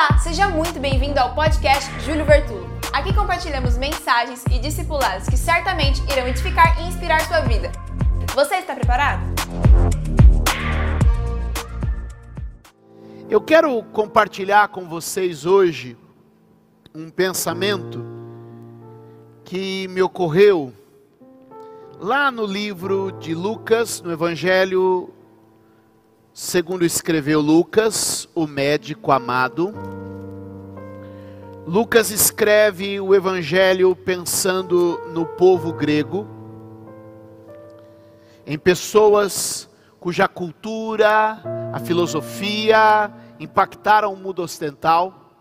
Olá, 0.00 0.16
seja 0.16 0.48
muito 0.48 0.78
bem-vindo 0.78 1.18
ao 1.18 1.34
podcast 1.34 1.90
Júlio 2.02 2.24
Vertulo. 2.24 2.64
Aqui 2.92 3.12
compartilhamos 3.12 3.76
mensagens 3.76 4.44
e 4.48 4.60
discipulados 4.60 5.28
que 5.28 5.36
certamente 5.36 6.00
irão 6.02 6.28
edificar 6.28 6.80
e 6.80 6.86
inspirar 6.86 7.20
sua 7.22 7.40
vida. 7.40 7.72
Você 8.32 8.54
está 8.54 8.76
preparado? 8.76 9.24
Eu 13.28 13.40
quero 13.40 13.82
compartilhar 13.92 14.68
com 14.68 14.88
vocês 14.88 15.44
hoje 15.44 15.96
um 16.94 17.10
pensamento 17.10 18.00
que 19.44 19.88
me 19.88 20.00
ocorreu 20.00 20.72
lá 21.98 22.30
no 22.30 22.46
livro 22.46 23.10
de 23.18 23.34
Lucas, 23.34 24.00
no 24.00 24.12
Evangelho 24.12 25.12
segundo 26.38 26.84
escreveu 26.84 27.40
Lucas, 27.40 28.28
o 28.32 28.46
médico 28.46 29.10
amado. 29.10 29.74
Lucas 31.66 32.12
escreve 32.12 33.00
o 33.00 33.12
evangelho 33.12 33.94
pensando 33.96 35.00
no 35.12 35.26
povo 35.26 35.72
grego, 35.72 36.28
em 38.46 38.56
pessoas 38.56 39.68
cuja 39.98 40.28
cultura, 40.28 41.42
a 41.72 41.80
filosofia 41.80 43.10
impactaram 43.40 44.12
o 44.12 44.16
mundo 44.16 44.40
ocidental. 44.40 45.34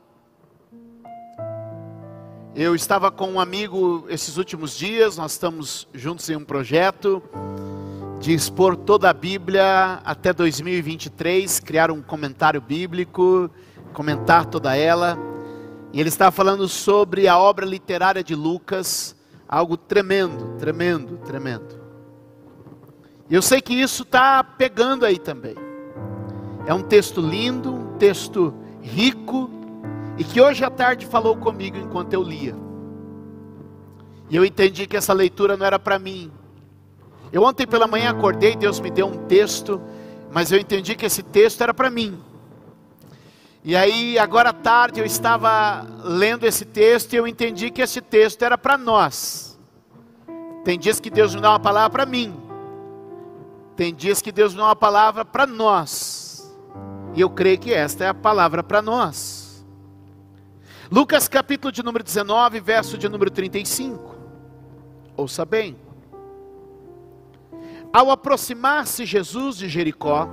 Eu 2.55 2.73
estava 2.73 3.11
com 3.11 3.33
um 3.33 3.39
amigo 3.39 4.07
esses 4.09 4.35
últimos 4.35 4.75
dias, 4.75 5.15
nós 5.15 5.33
estamos 5.33 5.87
juntos 5.93 6.27
em 6.27 6.35
um 6.35 6.43
projeto 6.43 7.21
de 8.19 8.33
expor 8.33 8.75
toda 8.75 9.09
a 9.09 9.13
Bíblia 9.13 10.01
até 10.03 10.33
2023, 10.33 11.59
criar 11.59 11.91
um 11.91 12.01
comentário 12.01 12.59
bíblico, 12.59 13.49
comentar 13.93 14.45
toda 14.45 14.75
ela. 14.75 15.17
E 15.93 15.99
ele 15.99 16.09
está 16.09 16.31
falando 16.31 16.67
sobre 16.67 17.27
a 17.27 17.37
obra 17.37 17.65
literária 17.65 18.23
de 18.23 18.35
Lucas, 18.35 19.15
algo 19.47 19.77
tremendo, 19.77 20.57
tremendo, 20.57 21.17
tremendo. 21.19 21.79
E 23.29 23.35
eu 23.35 23.41
sei 23.41 23.61
que 23.61 23.73
isso 23.73 24.03
está 24.03 24.43
pegando 24.43 25.05
aí 25.05 25.19
também. 25.19 25.55
É 26.65 26.73
um 26.73 26.81
texto 26.81 27.21
lindo, 27.21 27.73
um 27.73 27.97
texto 27.97 28.53
rico, 28.81 29.49
e 30.17 30.23
que 30.23 30.41
hoje 30.41 30.63
à 30.63 30.69
tarde 30.69 31.05
falou 31.05 31.37
comigo 31.37 31.77
enquanto 31.77 32.13
eu 32.13 32.23
lia. 32.23 32.55
E 34.29 34.35
eu 34.35 34.43
entendi 34.43 34.87
que 34.87 34.97
essa 34.97 35.13
leitura 35.13 35.55
não 35.55 35.65
era 35.65 35.79
para 35.79 35.99
mim, 35.99 36.31
eu 37.31 37.43
ontem 37.43 37.67
pela 37.67 37.87
manhã 37.87 38.11
acordei, 38.11 38.55
Deus 38.55 38.79
me 38.79 38.89
deu 38.89 39.07
um 39.07 39.25
texto, 39.25 39.81
mas 40.31 40.51
eu 40.51 40.59
entendi 40.59 40.95
que 40.95 41.05
esse 41.05 41.21
texto 41.21 41.61
era 41.61 41.73
para 41.73 41.89
mim. 41.89 42.19
E 43.63 43.75
aí, 43.75 44.17
agora 44.17 44.51
à 44.51 44.53
tarde, 44.53 44.99
eu 44.99 45.05
estava 45.05 45.85
lendo 46.03 46.45
esse 46.45 46.63
texto 46.63 47.13
e 47.13 47.15
eu 47.17 47.27
entendi 47.27 47.69
que 47.69 47.81
esse 47.81 47.99
texto 47.99 48.43
era 48.43 48.57
para 48.57 48.77
nós. 48.77 49.59
Tem 50.63 50.79
dias 50.79 50.99
que 50.99 51.09
Deus 51.09 51.35
me 51.35 51.41
dá 51.41 51.49
uma 51.49 51.59
palavra 51.59 51.89
para 51.89 52.05
mim, 52.05 52.35
tem 53.75 53.93
dias 53.93 54.21
que 54.21 54.31
Deus 54.31 54.53
me 54.53 54.59
dá 54.59 54.65
uma 54.65 54.75
palavra 54.75 55.23
para 55.23 55.45
nós, 55.45 56.53
e 57.13 57.21
eu 57.21 57.29
creio 57.29 57.57
que 57.57 57.73
esta 57.73 58.03
é 58.03 58.07
a 58.07 58.13
palavra 58.13 58.63
para 58.63 58.81
nós. 58.81 59.65
Lucas 60.89 61.27
capítulo 61.27 61.71
de 61.71 61.83
número 61.83 62.03
19, 62.03 62.59
verso 62.61 62.97
de 62.97 63.09
número 63.09 63.29
35. 63.29 64.15
Ouça 65.15 65.43
bem. 65.43 65.86
Ao 67.97 68.11
aproximar-se 68.11 69.07
Jesus 69.07 69.57
de 69.57 69.67
Jericó, 69.67 70.29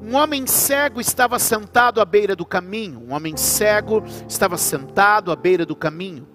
um 0.00 0.14
homem 0.14 0.46
cego 0.46 1.00
estava 1.00 1.36
sentado 1.36 2.00
à 2.00 2.04
beira 2.04 2.36
do 2.36 2.46
caminho. 2.46 3.00
Um 3.00 3.12
homem 3.12 3.36
cego 3.36 4.04
estava 4.28 4.56
sentado 4.56 5.32
à 5.32 5.34
beira 5.34 5.66
do 5.66 5.74
caminho, 5.74 6.28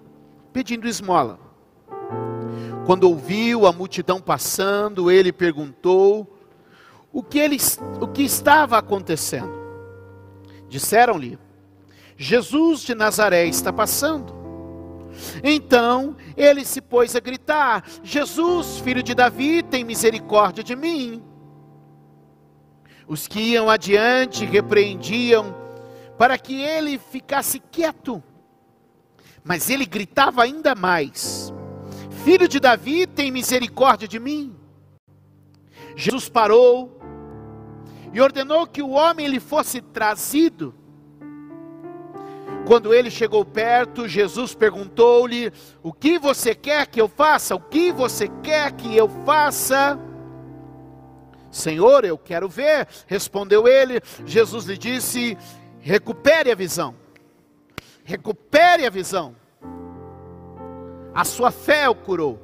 pedindo 0.52 0.86
esmola. 0.86 1.38
Quando 2.84 3.04
ouviu 3.04 3.66
a 3.66 3.72
multidão 3.72 4.20
passando, 4.20 5.10
ele 5.10 5.32
perguntou 5.32 6.38
o 7.10 7.22
que, 7.22 7.38
ele, 7.38 7.56
o 7.98 8.06
que 8.06 8.24
estava 8.24 8.76
acontecendo. 8.76 9.54
Disseram-lhe: 10.68 11.38
Jesus 12.14 12.82
de 12.82 12.94
Nazaré 12.94 13.46
está 13.46 13.72
passando. 13.72 14.43
Então 15.42 16.16
ele 16.36 16.64
se 16.64 16.80
pôs 16.80 17.14
a 17.14 17.20
gritar: 17.20 17.84
Jesus, 18.02 18.78
filho 18.78 19.02
de 19.02 19.14
Davi, 19.14 19.62
tem 19.62 19.84
misericórdia 19.84 20.62
de 20.62 20.74
mim. 20.74 21.22
Os 23.06 23.26
que 23.26 23.40
iam 23.40 23.68
adiante 23.68 24.44
repreendiam 24.44 25.54
para 26.16 26.38
que 26.38 26.60
ele 26.60 26.98
ficasse 26.98 27.58
quieto. 27.58 28.22
Mas 29.42 29.68
ele 29.68 29.84
gritava 29.84 30.42
ainda 30.42 30.74
mais: 30.74 31.52
Filho 32.24 32.48
de 32.48 32.58
Davi, 32.58 33.06
tem 33.06 33.30
misericórdia 33.30 34.08
de 34.08 34.18
mim. 34.18 34.56
Jesus 35.96 36.28
parou 36.28 36.98
e 38.12 38.20
ordenou 38.20 38.66
que 38.66 38.82
o 38.82 38.90
homem 38.90 39.26
lhe 39.26 39.40
fosse 39.40 39.80
trazido. 39.80 40.74
Quando 42.66 42.94
ele 42.94 43.10
chegou 43.10 43.44
perto, 43.44 44.08
Jesus 44.08 44.54
perguntou-lhe: 44.54 45.52
O 45.82 45.92
que 45.92 46.18
você 46.18 46.54
quer 46.54 46.86
que 46.86 47.00
eu 47.00 47.08
faça? 47.08 47.54
O 47.54 47.60
que 47.60 47.92
você 47.92 48.28
quer 48.42 48.72
que 48.72 48.96
eu 48.96 49.08
faça? 49.24 49.98
Senhor, 51.50 52.04
eu 52.04 52.16
quero 52.16 52.48
ver. 52.48 52.88
Respondeu 53.06 53.68
ele. 53.68 54.00
Jesus 54.24 54.64
lhe 54.64 54.78
disse: 54.78 55.36
Recupere 55.80 56.50
a 56.50 56.54
visão. 56.54 56.94
Recupere 58.02 58.86
a 58.86 58.90
visão. 58.90 59.36
A 61.14 61.24
sua 61.24 61.50
fé 61.50 61.88
o 61.88 61.94
curou. 61.94 62.40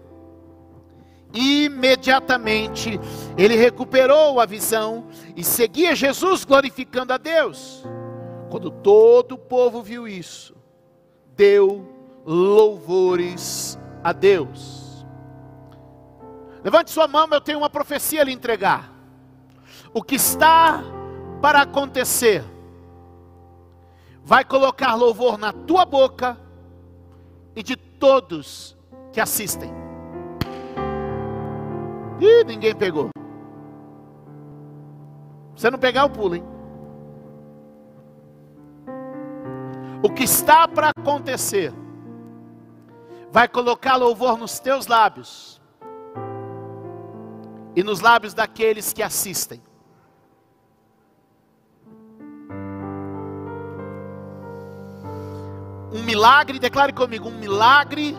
Imediatamente 1.33 3.01
ele 3.39 3.57
recuperou 3.57 4.41
a 4.41 4.47
visão 4.47 5.07
e 5.37 5.45
seguia 5.45 5.95
Jesus 5.95 6.45
glorificando 6.45 7.13
a 7.13 7.17
Deus. 7.17 7.85
Quando 8.51 8.71
todo 8.71 9.37
o 9.37 9.39
povo 9.39 9.81
viu 9.81 10.09
isso, 10.09 10.57
deu 11.37 11.87
louvores 12.27 13.79
a 14.03 14.13
Deus. 14.13 15.07
Levante 16.65 16.91
sua 16.91 17.07
mão, 17.07 17.29
eu 17.31 17.41
tenho 17.41 17.59
uma 17.59 17.71
profecia 17.71 18.21
a 18.21 18.25
lhe 18.25 18.33
entregar. 18.33 18.93
O 19.95 20.03
que 20.03 20.17
está 20.17 20.83
para 21.41 21.63
acontecer 21.63 22.45
vai 24.23 24.45
colocar 24.45 24.95
louvor 24.95 25.39
na 25.39 25.53
tua 25.53 25.85
boca 25.85 26.37
e 27.55 27.63
de 27.63 27.77
todos 27.77 28.77
que 29.13 29.21
assistem. 29.21 29.71
Ih, 32.21 32.45
ninguém 32.45 32.75
pegou. 32.75 33.11
Se 35.57 35.71
não 35.71 35.79
pegar, 35.79 36.03
eu 36.03 36.11
pulo, 36.11 36.35
hein? 36.35 36.60
O 40.03 40.11
que 40.11 40.25
está 40.25 40.67
para 40.67 40.91
acontecer, 40.91 41.73
vai 43.31 43.47
colocar 43.47 43.97
louvor 43.97 44.39
nos 44.39 44.59
teus 44.59 44.87
lábios 44.87 45.61
e 47.77 47.83
nos 47.83 48.01
lábios 48.01 48.35
daqueles 48.35 48.93
que 48.93 49.03
assistem. 49.03 49.63
Um 55.93 56.03
milagre, 56.05 56.59
declare 56.59 56.93
comigo, 56.93 57.29
um 57.29 57.39
milagre 57.39 58.17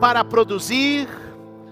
para 0.00 0.22
produzir 0.22 1.08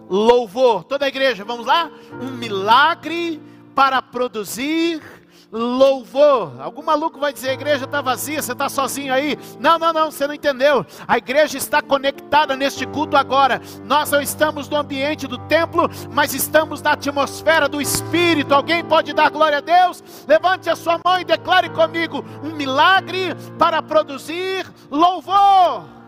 louvor. 0.08 0.84
Toda 0.84 1.04
a 1.04 1.08
igreja, 1.08 1.44
vamos 1.44 1.66
lá? 1.66 1.90
Um 2.20 2.30
milagre 2.30 3.40
para 3.74 4.00
produzir 4.00 5.02
louvor. 5.50 6.60
Algum 6.60 6.82
maluco 6.82 7.18
vai 7.18 7.32
dizer: 7.32 7.50
a 7.50 7.54
igreja 7.54 7.84
está 7.84 8.00
vazia, 8.00 8.40
você 8.40 8.52
está 8.52 8.68
sozinho 8.68 9.12
aí. 9.12 9.36
Não, 9.58 9.78
não, 9.78 9.92
não, 9.92 10.10
você 10.10 10.26
não 10.26 10.34
entendeu. 10.34 10.84
A 11.06 11.18
igreja 11.18 11.56
está 11.56 11.80
conectada 11.80 12.56
neste 12.56 12.86
culto 12.86 13.16
agora. 13.16 13.60
Nós 13.84 14.10
não 14.10 14.20
estamos 14.20 14.68
no 14.68 14.76
ambiente 14.76 15.26
do 15.26 15.38
templo, 15.38 15.88
mas 16.12 16.34
estamos 16.34 16.82
na 16.82 16.92
atmosfera 16.92 17.68
do 17.68 17.80
Espírito. 17.80 18.54
Alguém 18.54 18.84
pode 18.84 19.12
dar 19.12 19.30
glória 19.30 19.58
a 19.58 19.62
Deus? 19.62 20.02
Levante 20.26 20.68
a 20.68 20.76
sua 20.76 21.00
mão 21.04 21.20
e 21.20 21.24
declare 21.24 21.70
comigo: 21.70 22.24
um 22.42 22.54
milagre 22.54 23.34
para 23.58 23.82
produzir 23.82 24.66
louvor. 24.90 25.98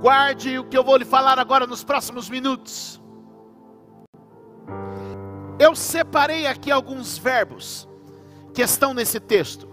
Guarde 0.00 0.58
o 0.58 0.64
que 0.64 0.76
eu 0.76 0.84
vou 0.84 0.98
lhe 0.98 1.04
falar 1.04 1.38
agora 1.38 1.66
nos 1.66 1.82
próximos 1.82 2.28
minutos. 2.28 3.00
Eu 5.58 5.74
separei 5.74 6.46
aqui 6.46 6.70
alguns 6.70 7.16
verbos 7.16 7.88
que 8.52 8.62
estão 8.62 8.92
nesse 8.92 9.20
texto. 9.20 9.68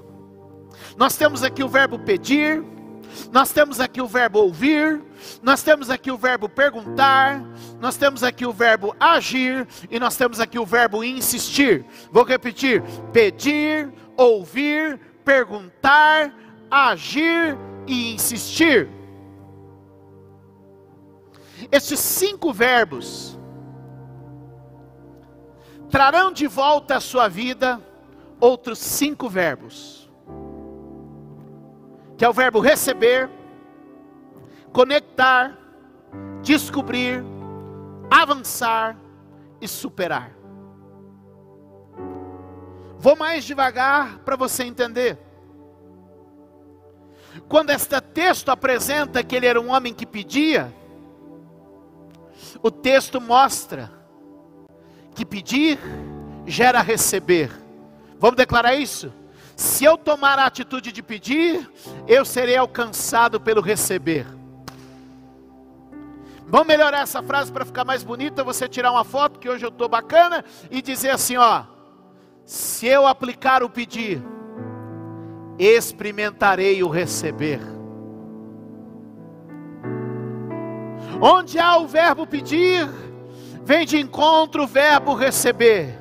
Nós 0.98 1.16
temos 1.16 1.44
aqui 1.44 1.64
o 1.64 1.70
verbo 1.70 2.00
pedir, 2.00 2.64
nós 3.32 3.52
temos 3.52 3.80
aqui 3.80 4.02
o 4.02 4.08
verbo 4.08 4.40
ouvir, 4.40 5.02
nós 5.42 5.64
temos 5.64 5.90
aqui 5.90 6.12
o 6.12 6.18
verbo 6.18 6.48
perguntar, 6.48 7.44
nós 7.80 7.98
temos 7.98 8.24
aqui 8.24 8.46
o 8.46 8.54
verbo 8.54 8.96
agir 9.00 9.68
e 9.90 10.00
nós 10.00 10.16
temos 10.16 10.40
aqui 10.40 10.58
o 10.60 10.66
verbo 10.66 11.04
insistir. 11.04 11.86
Vou 12.12 12.24
repetir: 12.24 12.84
pedir, 13.12 13.92
ouvir, 14.16 15.00
perguntar, 15.26 16.34
agir 16.70 17.58
e 17.88 18.14
insistir. 18.14 18.90
Estes 21.72 22.00
cinco 22.00 22.52
verbos 22.52 23.38
trarão 25.92 26.32
de 26.32 26.48
volta 26.48 26.96
à 26.96 27.02
sua 27.02 27.28
vida 27.28 27.80
outros 28.40 28.80
cinco 28.80 29.28
verbos, 29.28 30.10
que 32.18 32.24
é 32.24 32.30
o 32.30 32.34
verbo 32.34 32.62
receber, 32.62 33.30
conectar, 34.72 35.58
descobrir, 36.42 37.22
avançar 38.10 38.98
e 39.60 39.68
superar. 39.68 40.32
Vou 42.98 43.16
mais 43.18 43.44
devagar 43.44 44.20
para 44.20 44.38
você 44.38 44.64
entender. 44.64 45.20
Quando 47.50 47.72
este 47.72 48.00
texto 48.00 48.50
apresenta 48.50 49.24
que 49.24 49.36
ele 49.36 49.46
era 49.46 49.60
um 49.60 49.72
homem 49.72 49.94
que 49.94 50.06
pedia, 50.06 50.74
o 52.64 52.72
texto 52.72 53.20
mostra 53.20 54.01
que 55.16 55.26
pedir 55.26 55.80
gera 56.46 56.82
receber. 56.82 57.52
Vamos 58.20 58.38
declarar 58.38 58.76
isso? 58.76 59.12
Se 59.56 59.84
eu 59.84 59.98
tomar 59.98 60.40
a 60.40 60.46
atitude 60.46 60.92
de 60.92 61.04
pedir, 61.04 61.70
eu 62.08 62.26
serei 62.26 62.58
alcançado 62.58 63.40
pelo 63.40 63.62
receber. 63.62 64.26
Vamos 66.48 66.68
melhorar 66.68 67.02
essa 67.02 67.24
frase 67.24 67.52
para 67.52 67.64
ficar 67.64 67.86
mais 67.86 68.04
bonita. 68.04 68.44
Você 68.44 68.68
tirar 68.68 68.92
uma 68.92 69.04
foto, 69.04 69.40
que 69.40 69.50
hoje 69.50 69.66
eu 69.66 69.70
estou 69.70 69.88
bacana, 69.88 70.44
e 70.70 70.82
dizer 70.82 71.12
assim: 71.12 71.38
ó, 71.38 71.64
se 72.46 72.88
eu 72.88 73.08
aplicar 73.08 73.64
o 73.64 73.70
pedir, 73.70 74.22
experimentarei 75.58 76.84
o 76.84 76.90
receber. 76.90 77.62
Onde 81.22 81.60
há 81.60 81.78
o 81.78 81.88
verbo 81.88 82.26
pedir, 82.26 82.90
vem 83.72 83.86
de 83.86 83.98
encontro 83.98 84.64
o 84.64 84.68
verbo 84.68 85.14
receber. 85.14 85.98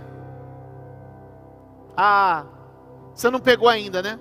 Ah, 1.97 2.45
você 3.15 3.31
não 3.31 3.39
pegou 3.39 3.69
ainda, 3.69 4.03
né? 4.03 4.19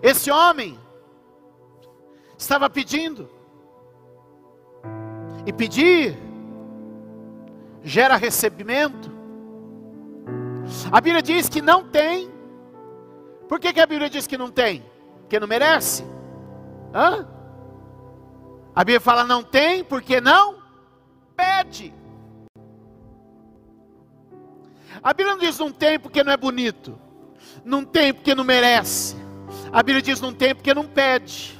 Esse 0.00 0.30
homem 0.30 0.78
estava 2.38 2.70
pedindo, 2.70 3.28
e 5.44 5.52
pedir 5.52 6.16
gera 7.82 8.14
recebimento. 8.14 9.10
A 10.92 11.00
Bíblia 11.00 11.20
diz 11.20 11.48
que 11.48 11.60
não 11.60 11.82
tem. 11.82 12.30
Por 13.48 13.58
que, 13.58 13.72
que 13.72 13.80
a 13.80 13.86
Bíblia 13.86 14.08
diz 14.08 14.28
que 14.28 14.38
não 14.38 14.52
tem? 14.52 14.84
Porque 15.22 15.40
não 15.40 15.48
merece. 15.48 16.04
Hã? 16.94 17.26
A 18.72 18.84
Bíblia 18.84 19.00
fala 19.00 19.24
não 19.24 19.42
tem 19.42 19.82
porque 19.82 20.20
não 20.20 20.61
pede. 21.36 21.94
A 25.02 25.12
Bíblia 25.12 25.34
não 25.34 25.42
diz 25.42 25.58
não 25.58 25.72
tem 25.72 25.98
porque 25.98 26.22
não 26.22 26.32
é 26.32 26.36
bonito. 26.36 26.98
Não 27.64 27.84
tem 27.84 28.12
porque 28.12 28.34
não 28.34 28.44
merece. 28.44 29.16
A 29.72 29.82
Bíblia 29.82 30.02
diz 30.02 30.20
não 30.20 30.32
tem 30.32 30.54
porque 30.54 30.74
não 30.74 30.86
pede. 30.86 31.58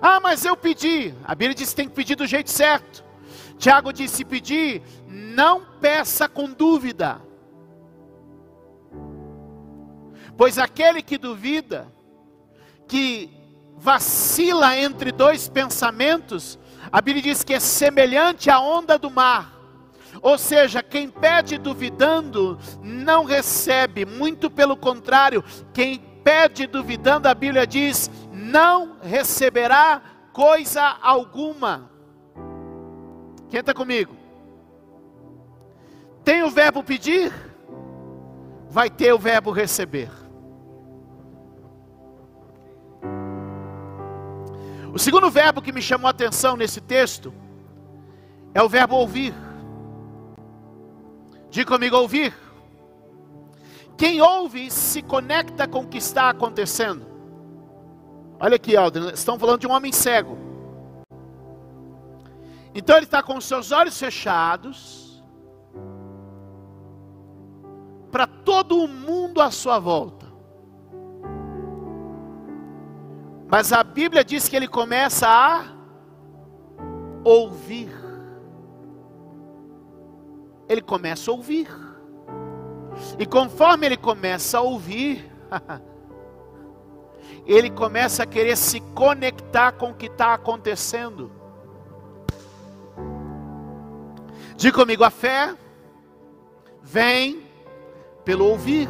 Ah, 0.00 0.20
mas 0.20 0.44
eu 0.44 0.56
pedi. 0.56 1.14
A 1.24 1.34
Bíblia 1.34 1.54
diz 1.54 1.70
que 1.70 1.76
tem 1.76 1.88
que 1.88 1.94
pedir 1.94 2.14
do 2.14 2.26
jeito 2.26 2.50
certo. 2.50 3.04
Tiago 3.58 3.92
disse: 3.92 4.16
se 4.16 4.24
pedir, 4.24 4.82
não 5.08 5.64
peça 5.80 6.28
com 6.28 6.50
dúvida. 6.50 7.20
Pois 10.36 10.58
aquele 10.58 11.02
que 11.02 11.18
duvida, 11.18 11.92
que 12.86 13.30
vacila 13.76 14.76
entre 14.78 15.10
dois 15.10 15.48
pensamentos, 15.48 16.58
a 16.90 17.00
Bíblia 17.00 17.22
diz 17.22 17.44
que 17.44 17.54
é 17.54 17.60
semelhante 17.60 18.50
à 18.50 18.60
onda 18.60 18.98
do 18.98 19.10
mar. 19.10 19.60
Ou 20.22 20.36
seja, 20.36 20.82
quem 20.82 21.08
pede 21.08 21.56
duvidando 21.58 22.58
não 22.82 23.24
recebe, 23.24 24.04
muito 24.04 24.50
pelo 24.50 24.76
contrário, 24.76 25.44
quem 25.72 25.98
pede 26.24 26.66
duvidando, 26.66 27.28
a 27.28 27.34
Bíblia 27.34 27.66
diz, 27.66 28.10
não 28.32 28.96
receberá 29.00 30.02
coisa 30.32 30.96
alguma. 31.00 31.90
Quem 33.48 33.60
está 33.60 33.72
comigo? 33.72 34.16
Tem 36.24 36.42
o 36.42 36.50
verbo 36.50 36.82
pedir, 36.82 37.32
vai 38.68 38.90
ter 38.90 39.12
o 39.12 39.18
verbo 39.18 39.50
receber. 39.50 40.19
O 44.92 44.98
segundo 44.98 45.30
verbo 45.30 45.62
que 45.62 45.72
me 45.72 45.80
chamou 45.80 46.08
a 46.08 46.10
atenção 46.10 46.56
nesse 46.56 46.80
texto 46.80 47.32
é 48.52 48.62
o 48.62 48.68
verbo 48.68 48.96
ouvir. 48.96 49.34
Diga 51.48 51.70
comigo 51.70 51.96
ouvir. 51.96 52.34
Quem 53.96 54.20
ouve 54.20 54.70
se 54.70 55.02
conecta 55.02 55.68
com 55.68 55.80
o 55.80 55.86
que 55.86 55.98
está 55.98 56.30
acontecendo. 56.30 57.06
Olha 58.40 58.56
aqui, 58.56 58.76
Aldrin, 58.76 59.10
estão 59.10 59.38
falando 59.38 59.60
de 59.60 59.66
um 59.66 59.72
homem 59.72 59.92
cego. 59.92 60.38
Então 62.74 62.96
ele 62.96 63.04
está 63.04 63.22
com 63.22 63.36
os 63.36 63.44
seus 63.44 63.72
olhos 63.72 63.98
fechados 63.98 65.22
para 68.10 68.26
todo 68.26 68.82
o 68.82 68.88
mundo 68.88 69.40
à 69.40 69.50
sua 69.50 69.78
volta. 69.78 70.29
Mas 73.50 73.72
a 73.72 73.82
Bíblia 73.82 74.24
diz 74.24 74.48
que 74.48 74.54
ele 74.54 74.68
começa 74.68 75.26
a 75.26 75.64
ouvir. 77.24 77.90
Ele 80.68 80.80
começa 80.80 81.30
a 81.30 81.34
ouvir. 81.34 81.68
E 83.18 83.26
conforme 83.26 83.86
ele 83.86 83.96
começa 83.96 84.58
a 84.58 84.60
ouvir, 84.60 85.28
ele 87.44 87.70
começa 87.70 88.22
a 88.22 88.26
querer 88.26 88.56
se 88.56 88.78
conectar 88.94 89.72
com 89.72 89.90
o 89.90 89.94
que 89.94 90.06
está 90.06 90.32
acontecendo. 90.32 91.32
Diga 94.54 94.76
comigo, 94.76 95.02
a 95.02 95.10
fé 95.10 95.56
vem 96.80 97.42
pelo 98.24 98.46
ouvir. 98.46 98.88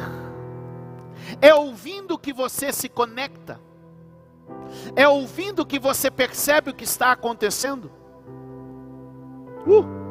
É 1.41 1.55
ouvindo 1.55 2.19
que 2.19 2.31
você 2.31 2.71
se 2.71 2.87
conecta. 2.87 3.59
É 4.95 5.07
ouvindo 5.07 5.65
que 5.65 5.79
você 5.79 6.09
percebe 6.09 6.71
o 6.71 6.73
que 6.73 6.83
está 6.83 7.11
acontecendo. 7.11 7.91
Uh. 9.65 10.01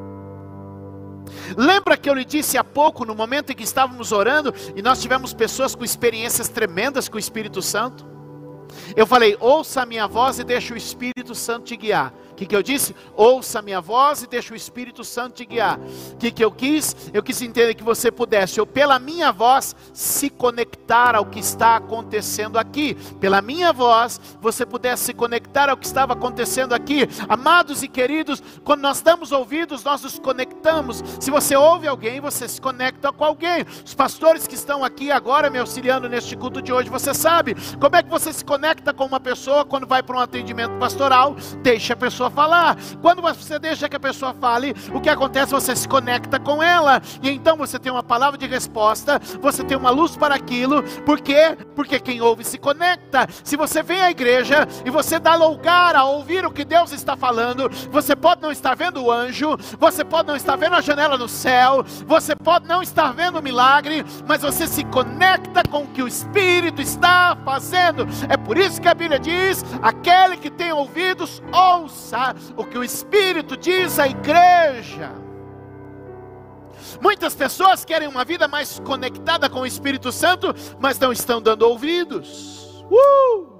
Lembra 1.57 1.97
que 1.97 2.09
eu 2.09 2.14
lhe 2.14 2.25
disse 2.25 2.59
há 2.59 2.64
pouco, 2.64 3.05
no 3.05 3.14
momento 3.14 3.52
em 3.52 3.55
que 3.55 3.62
estávamos 3.62 4.12
orando, 4.12 4.55
e 4.75 4.83
nós 4.83 5.00
tivemos 5.00 5.33
pessoas 5.33 5.75
com 5.75 5.85
experiências 5.85 6.49
tremendas 6.49 7.09
com 7.09 7.17
o 7.17 7.21
Espírito 7.21 7.61
Santo? 7.62 8.07
Eu 8.97 9.07
falei: 9.07 9.37
ouça 9.40 9.83
a 9.83 9.87
minha 9.87 10.07
voz 10.07 10.38
e 10.38 10.45
deixa 10.45 10.75
o 10.75 10.76
Espírito 10.76 11.35
Santo 11.35 11.64
te 11.67 11.76
guiar 11.76 12.14
que, 12.40 12.47
que 12.47 12.56
eu 12.56 12.62
disse? 12.62 12.97
Ouça 13.14 13.59
a 13.59 13.62
minha 13.62 13.82
voz 13.82 14.23
e 14.23 14.26
deixa 14.26 14.54
o 14.54 14.56
Espírito 14.56 15.04
Santo 15.04 15.35
te 15.35 15.44
guiar. 15.44 15.78
O 15.78 16.16
que, 16.16 16.30
que 16.30 16.42
eu 16.42 16.50
quis? 16.50 16.97
Eu 17.12 17.23
quis 17.23 17.42
entender 17.42 17.75
que 17.75 17.85
você 17.85 18.11
pudesse, 18.11 18.59
ou 18.59 18.66
pela 18.66 18.99
minha 18.99 19.30
voz, 19.30 19.76
se 19.92 20.30
conectar 20.30 21.14
ao 21.14 21.26
que 21.26 21.38
está 21.38 21.76
acontecendo 21.76 22.59
aqui. 22.59 22.94
Pela 23.20 23.42
minha 23.42 23.75
voz, 23.75 24.18
você 24.40 24.64
pudesse 24.64 25.04
se 25.04 25.12
conectar 25.12 25.68
ao 25.68 25.76
que 25.76 25.85
estava 25.85 26.14
acontecendo 26.14 26.73
aqui. 26.73 27.06
Amados 27.28 27.82
e 27.82 27.88
queridos, 27.88 28.42
quando 28.64 28.80
nós 28.80 29.02
damos 29.02 29.32
ouvidos, 29.32 29.85
nós 29.85 30.02
nos 30.02 30.18
conectamos. 30.18 31.04
Se 31.20 31.30
você 31.30 31.54
ouve 31.54 31.87
alguém, 31.87 32.20
você 32.20 32.49
se 32.49 32.59
conecta 32.59 33.12
com 33.12 33.25
alguém. 33.25 33.66
Os 33.85 33.94
pastores 33.94 34.47
que 34.47 34.54
estão 34.54 34.82
aqui 34.82 35.11
agora 35.11 35.50
me 35.50 35.59
auxiliando 35.59 36.09
neste 36.09 36.35
culto 36.37 36.62
de 36.62 36.73
hoje, 36.73 36.88
você 36.88 37.12
sabe 37.12 37.54
como 37.78 37.97
é 37.97 38.02
que 38.02 38.09
você 38.09 38.32
se 38.32 38.44
conecta 38.44 38.94
com 38.94 39.04
uma 39.04 39.20
pessoa 39.20 39.62
quando 39.62 39.87
vai 39.87 40.02
para 40.02 40.16
um 40.16 40.20
atendimento 40.20 40.78
pastoral? 40.78 41.37
Deixa 41.62 41.92
a 41.92 41.97
pessoa 41.97 42.29
falar. 42.30 42.76
Quando 43.02 43.20
você 43.20 43.58
deixa 43.58 43.88
que 43.88 43.96
a 43.96 44.00
pessoa 44.00 44.32
fale, 44.32 44.75
o 44.92 45.00
que 45.00 45.08
acontece? 45.08 45.52
Você 45.52 45.75
se 45.75 45.88
conecta 45.88 46.38
com 46.38 46.62
ela. 46.62 47.02
E 47.22 47.30
então 47.30 47.56
você 47.56 47.78
tem 47.78 47.90
uma 47.92 48.02
palavra 48.02 48.38
de 48.38 48.46
resposta, 48.46 49.20
você 49.40 49.64
tem 49.64 49.76
uma 49.76 49.90
luz 49.90 50.16
para 50.16 50.34
aquilo. 50.34 50.82
Por 51.04 51.20
quê? 51.20 51.56
Porque 51.75 51.99
quem 51.99 52.20
ouve 52.20 52.44
se 52.44 52.58
conecta. 52.58 53.26
Se 53.42 53.56
você 53.56 53.82
vem 53.82 54.00
à 54.00 54.10
igreja 54.10 54.66
e 54.84 54.90
você 54.90 55.18
dá 55.18 55.34
lugar 55.34 55.96
a 55.96 56.04
ouvir 56.04 56.46
o 56.46 56.52
que 56.52 56.64
Deus 56.64 56.92
está 56.92 57.16
falando, 57.16 57.68
você 57.90 58.14
pode 58.14 58.42
não 58.42 58.52
estar 58.52 58.75
vendo 58.75 59.02
o 59.02 59.10
anjo, 59.10 59.56
você 59.78 60.04
pode 60.04 60.28
não 60.28 60.37
estar 60.37 60.56
vendo 60.56 60.76
a 60.76 60.80
janela 60.80 61.18
no 61.18 61.28
céu, 61.28 61.84
você 62.06 62.37
pode 62.37 62.68
não 62.68 62.82
estar 62.82 63.12
vendo 63.12 63.38
o 63.38 63.42
milagre, 63.42 64.04
mas 64.26 64.42
você 64.42 64.66
se 64.66 64.84
conecta 64.84 65.62
com 65.68 65.82
o 65.82 65.88
que 65.88 66.02
o 66.02 66.08
Espírito 66.08 66.80
está 66.80 67.37
fazendo. 67.44 68.06
É 68.28 68.37
por 68.37 68.56
isso 68.56 68.80
que 68.80 68.88
a 68.88 68.94
Bíblia 68.94 69.18
diz: 69.18 69.64
aquele 69.82 70.37
que 70.37 70.50
tem 70.50 70.72
ouvidos, 70.72 71.42
ouça 71.52 72.19
o 72.56 72.64
que 72.64 72.78
o 72.78 72.84
Espírito 72.84 73.56
diz 73.56 73.98
à 73.98 74.08
igreja. 74.08 75.12
Muitas 77.00 77.34
pessoas 77.34 77.84
querem 77.84 78.08
uma 78.08 78.24
vida 78.24 78.48
mais 78.48 78.80
conectada 78.80 79.48
com 79.48 79.60
o 79.60 79.66
Espírito 79.66 80.10
Santo, 80.10 80.54
mas 80.78 80.98
não 80.98 81.12
estão 81.12 81.40
dando 81.40 81.62
ouvidos. 81.62 82.84
Uh! 82.90 83.50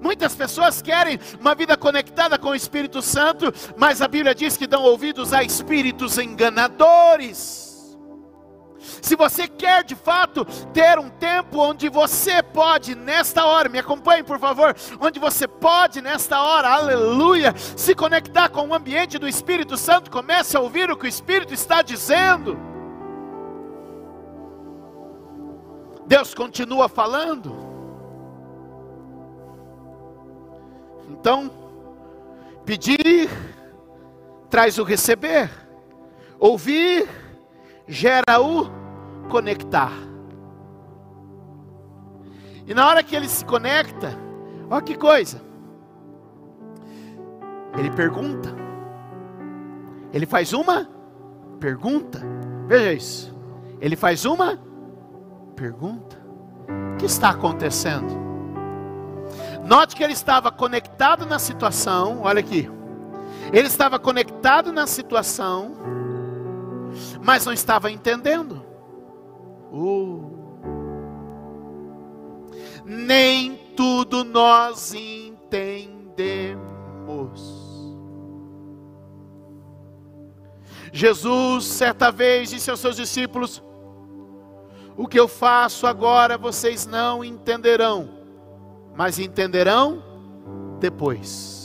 Muitas 0.00 0.34
pessoas 0.34 0.82
querem 0.82 1.18
uma 1.40 1.54
vida 1.54 1.76
conectada 1.76 2.38
com 2.38 2.48
o 2.48 2.54
Espírito 2.54 3.00
Santo, 3.00 3.52
mas 3.76 4.02
a 4.02 4.08
Bíblia 4.08 4.34
diz 4.34 4.56
que 4.56 4.66
dão 4.66 4.82
ouvidos 4.82 5.32
a 5.32 5.42
espíritos 5.42 6.18
enganadores. 6.18 7.73
Se 9.02 9.16
você 9.16 9.48
quer 9.48 9.82
de 9.84 9.94
fato 9.94 10.44
ter 10.72 10.98
um 10.98 11.08
tempo 11.08 11.58
onde 11.58 11.88
você 11.88 12.42
pode, 12.42 12.94
nesta 12.94 13.44
hora, 13.44 13.68
me 13.68 13.78
acompanhe 13.78 14.22
por 14.22 14.38
favor, 14.38 14.74
onde 15.00 15.18
você 15.18 15.48
pode, 15.48 16.00
nesta 16.00 16.40
hora, 16.40 16.68
aleluia, 16.68 17.54
se 17.56 17.94
conectar 17.94 18.48
com 18.48 18.68
o 18.68 18.74
ambiente 18.74 19.18
do 19.18 19.28
Espírito 19.28 19.76
Santo, 19.76 20.10
comece 20.10 20.56
a 20.56 20.60
ouvir 20.60 20.90
o 20.90 20.96
que 20.96 21.06
o 21.06 21.08
Espírito 21.08 21.54
está 21.54 21.82
dizendo. 21.82 22.58
Deus 26.06 26.34
continua 26.34 26.88
falando. 26.88 27.64
Então, 31.08 31.50
pedir 32.64 33.30
traz 34.50 34.78
o 34.78 34.84
receber, 34.84 35.50
ouvir 36.38 37.08
gera 37.86 38.40
o 38.40 38.70
conectar. 39.28 39.92
E 42.66 42.72
na 42.72 42.88
hora 42.88 43.02
que 43.02 43.14
ele 43.14 43.28
se 43.28 43.44
conecta, 43.44 44.18
olha 44.70 44.82
que 44.82 44.96
coisa. 44.96 45.40
Ele 47.76 47.90
pergunta. 47.90 48.54
Ele 50.12 50.26
faz 50.26 50.52
uma 50.52 50.88
pergunta. 51.60 52.20
Veja 52.66 52.92
isso. 52.92 53.34
Ele 53.80 53.96
faz 53.96 54.24
uma 54.24 54.58
pergunta. 55.54 56.16
O 56.94 56.96
que 56.96 57.06
está 57.06 57.30
acontecendo? 57.30 58.24
Note 59.66 59.96
que 59.96 60.04
ele 60.04 60.12
estava 60.12 60.50
conectado 60.52 61.26
na 61.26 61.38
situação. 61.38 62.20
Olha 62.22 62.40
aqui. 62.40 62.70
Ele 63.52 63.66
estava 63.66 63.98
conectado 63.98 64.72
na 64.72 64.86
situação, 64.86 65.72
mas 67.22 67.44
não 67.44 67.52
estava 67.52 67.90
entendendo. 67.90 68.64
Uh. 69.72 70.30
Nem 72.84 73.56
tudo 73.76 74.24
nós 74.24 74.94
entendemos. 74.94 76.64
Jesus, 80.92 81.64
certa 81.64 82.12
vez, 82.12 82.50
disse 82.50 82.70
aos 82.70 82.78
seus 82.78 82.94
discípulos: 82.94 83.62
O 84.96 85.08
que 85.08 85.18
eu 85.18 85.26
faço 85.26 85.86
agora 85.86 86.38
vocês 86.38 86.86
não 86.86 87.24
entenderão, 87.24 88.10
mas 88.94 89.18
entenderão 89.18 90.04
depois. 90.78 91.63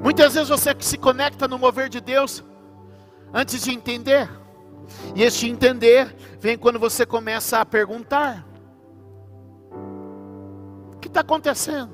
Muitas 0.00 0.34
vezes 0.34 0.48
você 0.48 0.74
se 0.80 0.98
conecta 0.98 1.48
no 1.48 1.58
mover 1.58 1.88
de 1.88 2.00
Deus 2.00 2.42
antes 3.32 3.62
de 3.62 3.72
entender. 3.72 4.28
E 5.14 5.22
este 5.22 5.48
entender 5.48 6.14
vem 6.40 6.56
quando 6.56 6.78
você 6.78 7.04
começa 7.04 7.58
a 7.58 7.66
perguntar: 7.66 8.46
O 10.94 10.98
que 10.98 11.08
está 11.08 11.20
acontecendo? 11.20 11.92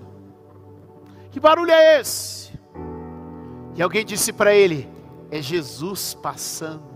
Que 1.31 1.41
barulho 1.41 1.71
é 1.71 2.01
esse? 2.01 2.53
E 3.75 3.83
alguém 3.83 4.05
disse 4.05 4.33
para 4.33 4.55
ele: 4.55 4.89
É 5.31 5.41
Jesus 5.41 6.15
passando. 6.15 6.92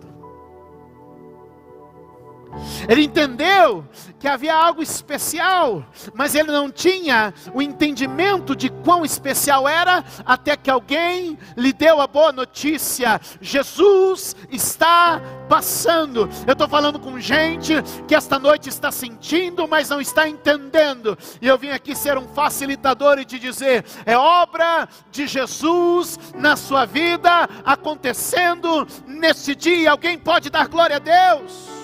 Ele 2.89 3.05
entendeu 3.05 3.85
que 4.19 4.29
havia 4.29 4.55
algo 4.55 4.83
especial, 4.83 5.85
mas 6.15 6.35
ele 6.35 6.51
não 6.51 6.71
tinha 6.71 7.33
o 7.55 7.61
entendimento 7.61 8.57
de 8.57 8.69
quão 8.69 9.05
especial 9.05 9.69
era, 9.69 10.05
até 10.25 10.57
que 10.57 10.71
alguém 10.71 11.39
lhe 11.57 11.73
deu 11.73 12.01
a 12.01 12.07
boa 12.07 12.33
notícia: 12.33 13.21
Jesus 13.41 14.35
está 14.51 15.21
passando. 15.49 16.29
Eu 16.47 16.53
estou 16.53 16.69
falando 16.69 16.99
com 16.99 17.19
gente 17.21 17.75
que 18.09 18.15
esta 18.15 18.39
noite 18.39 18.69
está 18.69 18.91
sentindo, 18.91 19.69
mas 19.69 19.89
não 19.89 20.01
está 20.01 20.29
entendendo. 20.29 21.17
E 21.41 21.47
eu 21.47 21.59
vim 21.59 21.71
aqui 21.71 21.95
ser 21.95 22.19
um 22.19 22.29
facilitador 22.29 23.19
e 23.19 23.25
te 23.25 23.39
dizer: 23.39 23.85
é 24.05 24.17
obra 24.17 24.89
de 25.11 25.27
Jesus 25.27 26.19
na 26.35 26.57
sua 26.57 26.85
vida 26.85 27.49
acontecendo 27.65 28.87
nesse 29.07 29.55
dia. 29.55 29.91
Alguém 29.91 30.19
pode 30.19 30.51
dar 30.51 30.69
glória 30.69 30.97
a 30.97 30.99
Deus? 30.99 31.76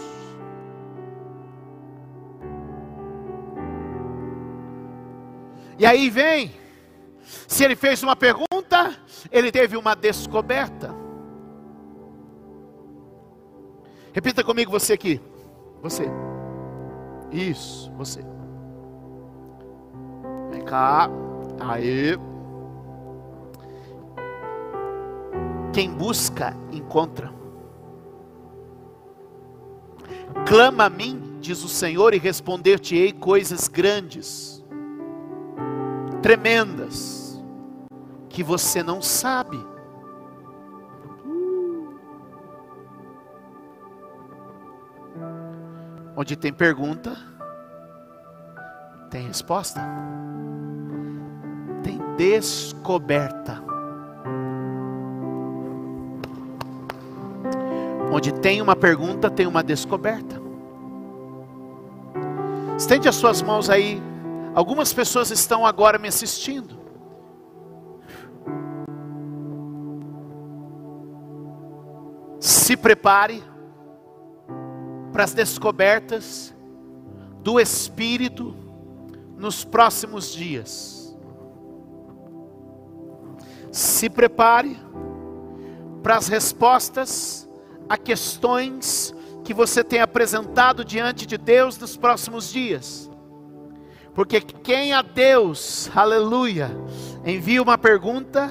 E 5.79 5.87
aí 5.87 6.11
vem, 6.11 6.52
se 7.49 7.64
ele 7.64 7.76
fez 7.76 8.02
uma 8.02 8.14
pergunta, 8.14 8.97
ele 9.31 9.50
teve 9.50 9.76
uma 9.76 9.95
descoberta. 9.95 10.95
Repita 14.12 14.45
comigo 14.45 14.71
você 14.71 14.93
aqui. 14.93 15.21
Você. 15.81 16.05
Isso, 17.31 17.91
você. 17.93 18.25
Vem 20.50 20.62
cá. 20.64 21.09
Aí. 21.61 22.19
Quem 25.73 25.91
busca, 25.91 26.55
encontra. 26.71 27.33
Clama 30.47 30.85
a 30.85 30.91
mim, 30.91 31.38
diz 31.41 31.64
o 31.64 31.69
Senhor, 31.69 32.12
e 32.12 32.19
responder-te-ei 32.19 33.12
coisas 33.12 33.69
grandes 33.69 34.51
tremendas 36.23 37.43
que 38.29 38.43
você 38.43 38.83
não 38.83 39.02
sabe. 39.02 39.59
Onde 46.17 46.37
tem 46.37 46.52
pergunta, 46.52 47.17
tem 49.11 49.26
resposta. 49.26 49.81
Tem 51.83 51.99
descoberta. 52.17 53.62
Onde 58.12 58.33
tem 58.33 58.62
uma 58.62 58.76
pergunta, 58.76 59.31
tem 59.31 59.47
uma 59.47 59.62
descoberta. 59.62 60.41
Estende 62.79 63.09
as 63.09 63.17
suas 63.17 63.43
mãos 63.43 63.69
aí 63.69 64.12
Algumas 64.54 64.92
pessoas 64.92 65.30
estão 65.30 65.64
agora 65.64 65.99
me 65.99 66.09
assistindo. 66.09 66.78
Se 72.38 72.76
prepare 72.76 73.42
para 75.11 75.25
as 75.25 75.32
descobertas 75.32 76.54
do 77.42 77.59
Espírito 77.59 78.54
nos 79.37 79.64
próximos 79.64 80.32
dias. 80.32 81.16
Se 83.71 84.11
prepare 84.11 84.78
para 86.02 86.16
as 86.16 86.28
respostas 86.28 87.49
a 87.88 87.97
questões 87.97 89.14
que 89.44 89.54
você 89.54 89.82
tem 89.82 90.00
apresentado 90.00 90.85
diante 90.85 91.26
de 91.26 91.38
Deus 91.38 91.78
nos 91.78 91.97
próximos 91.97 92.52
dias. 92.52 93.12
Porque 94.14 94.40
quem 94.40 94.92
a 94.92 95.00
Deus, 95.00 95.90
aleluia, 95.95 96.71
envia 97.25 97.62
uma 97.62 97.78
pergunta, 97.78 98.50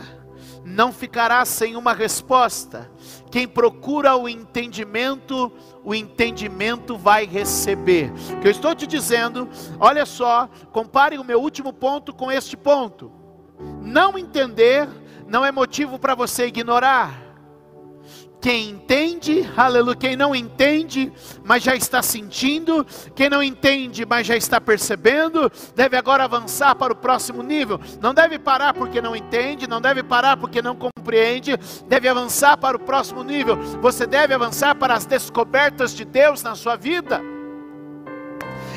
não 0.65 0.91
ficará 0.91 1.43
sem 1.45 1.75
uma 1.75 1.93
resposta. 1.93 2.89
Quem 3.29 3.47
procura 3.47 4.15
o 4.15 4.27
entendimento, 4.27 5.51
o 5.83 5.93
entendimento 5.93 6.97
vai 6.97 7.25
receber. 7.25 8.11
Que 8.41 8.47
eu 8.47 8.51
estou 8.51 8.73
te 8.73 8.87
dizendo, 8.87 9.47
olha 9.79 10.05
só, 10.05 10.49
compare 10.71 11.17
o 11.17 11.23
meu 11.23 11.39
último 11.39 11.71
ponto 11.71 12.13
com 12.13 12.31
este 12.31 12.57
ponto. 12.57 13.11
Não 13.81 14.17
entender 14.17 14.87
não 15.27 15.45
é 15.45 15.51
motivo 15.51 15.99
para 15.99 16.15
você 16.15 16.47
ignorar. 16.47 17.30
Quem 18.41 18.71
entende, 18.71 19.47
aleluia, 19.55 19.95
quem 19.95 20.15
não 20.15 20.33
entende, 20.33 21.13
mas 21.43 21.61
já 21.61 21.75
está 21.75 22.01
sentindo, 22.01 22.83
quem 23.15 23.29
não 23.29 23.43
entende, 23.43 24.03
mas 24.03 24.25
já 24.25 24.35
está 24.35 24.59
percebendo, 24.59 25.51
deve 25.75 25.95
agora 25.95 26.23
avançar 26.23 26.73
para 26.73 26.91
o 26.91 26.95
próximo 26.95 27.43
nível. 27.43 27.79
Não 28.01 28.15
deve 28.15 28.39
parar 28.39 28.73
porque 28.73 28.99
não 28.99 29.15
entende, 29.15 29.67
não 29.67 29.79
deve 29.79 30.01
parar 30.01 30.37
porque 30.37 30.59
não 30.59 30.75
compreende, 30.75 31.55
deve 31.87 32.07
avançar 32.07 32.57
para 32.57 32.75
o 32.75 32.79
próximo 32.79 33.23
nível. 33.23 33.57
Você 33.79 34.07
deve 34.07 34.33
avançar 34.33 34.73
para 34.73 34.95
as 34.95 35.05
descobertas 35.05 35.93
de 35.93 36.03
Deus 36.03 36.41
na 36.41 36.55
sua 36.55 36.75
vida. 36.75 37.21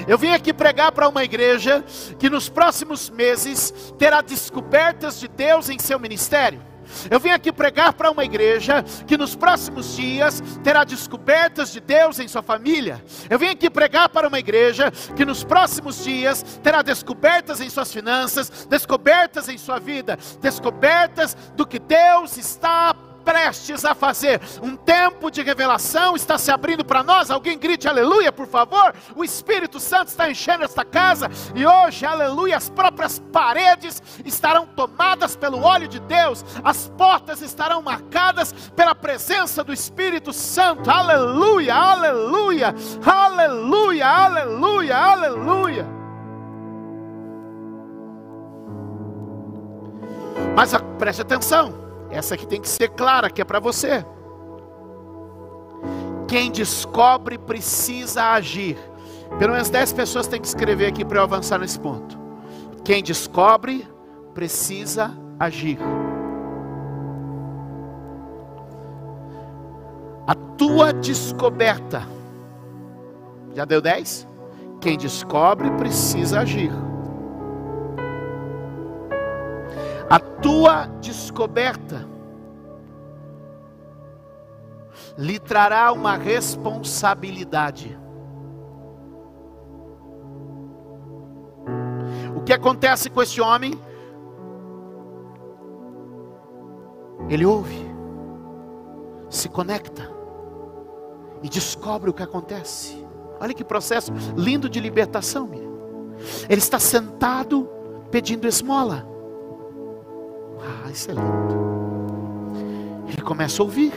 Eu 0.07 0.19
vim 0.19 0.33
aqui 0.33 0.53
pregar 0.53 0.93
para 0.93 1.09
uma 1.09 1.25
igreja 1.25 1.83
que 2.19 2.29
nos 2.29 2.51
próximos 2.51 3.09
meses 3.09 3.95
terá 3.99 4.21
descobertas 4.21 5.19
de 5.19 5.27
Deus 5.27 5.71
em 5.71 5.79
seu 5.79 5.99
ministério. 5.99 6.74
Eu 7.11 7.21
vim 7.21 7.31
aqui 7.31 7.53
pregar 7.53 7.93
para 7.93 8.11
uma 8.11 8.25
igreja 8.25 8.83
que 9.07 9.17
nos 9.17 9.35
próximos 9.35 9.97
dias 9.97 10.43
terá 10.63 10.85
descobertas 10.85 11.73
de 11.73 11.81
Deus 11.81 12.19
em 12.19 12.29
sua 12.29 12.43
família. 12.43 13.05
Eu 13.29 13.39
vim 13.39 13.49
aqui 13.49 13.69
pregar 13.69 14.09
para 14.09 14.29
uma 14.29 14.39
igreja 14.39 14.91
que 15.17 15.25
nos 15.25 15.45
próximos 15.45 16.03
dias 16.05 16.43
terá 16.63 16.83
descobertas 16.83 17.61
em 17.61 17.71
suas 17.71 17.93
finanças, 17.93 18.67
descobertas 18.69 19.49
em 19.49 19.59
sua 19.59 19.79
vida, 19.79 20.19
descobertas 20.41 21.37
do 21.55 21.67
que 21.67 21.79
Deus 21.79 22.37
está 22.37 22.95
prestes 23.25 23.85
a 23.85 23.95
fazer. 23.95 24.41
Um 24.63 24.77
tempo 24.77 25.31
de 25.31 25.43
revelação 25.43 26.15
está 26.15 26.37
se 26.39 26.51
abrindo 26.51 26.85
para 26.85 27.03
nós. 27.03 27.31
Alguém 27.31 27.59
grite 27.59 27.89
aleluia, 27.89 28.31
por 28.31 28.47
favor. 28.47 28.95
O 29.17 29.25
Espírito 29.25 29.81
Santo 29.81 30.09
está 30.09 30.31
enchendo 30.31 30.65
esta 30.65 30.85
casa 30.85 31.31
e 31.55 31.67
hoje, 31.67 32.05
aleluia, 32.05 32.57
as 32.57 32.69
próprias 32.69 33.19
paredes 33.33 34.03
estarão 34.25 34.67
tomadas 34.67 35.35
pelo 35.35 35.63
óleo 35.63 35.89
de 35.89 35.99
Deus. 36.01 36.45
As 36.63 36.89
portas 36.89 37.41
estarão 37.41 37.83
marcadas 37.83 38.53
pela 38.77 38.95
presença 38.95 39.65
do 39.65 39.73
Espírito 39.73 40.33
Santo. 40.33 40.91
Aleluia, 40.91 41.75
aleluia, 41.75 42.75
aleluia, 43.05 44.07
aleluia, 44.07 44.97
aleluia. 44.97 45.87
Mas 50.55 50.73
preste 50.99 51.23
atenção. 51.23 51.84
Essa 52.15 52.35
aqui 52.35 52.47
tem 52.47 52.61
que 52.61 52.69
ser 52.69 52.91
clara, 52.91 53.29
que 53.29 53.43
é 53.43 53.45
para 53.45 53.59
você. 53.59 54.05
Quem 56.29 56.51
descobre 56.51 57.37
precisa 57.37 58.33
agir. 58.33 58.79
Pelo 59.39 59.53
menos 59.53 59.69
10 59.69 59.93
pessoas 59.93 60.29
têm 60.29 60.41
que 60.41 60.47
escrever 60.47 60.87
aqui 60.87 61.05
para 61.05 61.19
eu 61.19 61.25
avançar 61.25 61.59
nesse 61.59 61.79
ponto. 61.79 62.17
Quem 62.85 63.03
descobre 63.03 63.87
precisa 64.33 65.11
agir. 65.39 65.79
A 70.27 70.35
tua 70.57 70.93
descoberta. 70.93 72.07
Já 73.55 73.65
deu 73.65 73.81
10? 73.81 74.29
Quem 74.81 74.97
descobre 74.97 75.71
precisa 75.73 76.41
agir. 76.41 76.71
A 80.09 80.19
tua 80.19 80.87
descoberta 81.01 82.07
lhe 85.17 85.39
trará 85.39 85.93
uma 85.93 86.17
responsabilidade. 86.17 87.99
O 92.37 92.41
que 92.43 92.53
acontece 92.53 93.09
com 93.09 93.23
esse 93.23 93.41
homem? 93.41 93.73
Ele 97.29 97.47
ouve, 97.47 97.91
se 99.31 99.49
conecta 99.49 100.11
e 101.43 101.49
descobre 101.49 102.11
o 102.11 102.13
que 102.13 102.23
acontece. 102.23 103.05
Olha 103.41 103.55
que 103.55 103.65
processo 103.65 104.13
lindo 104.37 104.69
de 104.69 104.79
libertação. 104.79 105.51
Ele 106.49 106.61
está 106.61 106.79
sentado 106.79 107.69
pedindo 108.11 108.47
esmola. 108.47 109.14
Isso 110.95 111.11
é 111.11 111.15
lindo. 111.15 111.57
Ele 113.09 113.21
começa 113.23 113.61
a 113.61 113.65
ouvir. 113.65 113.93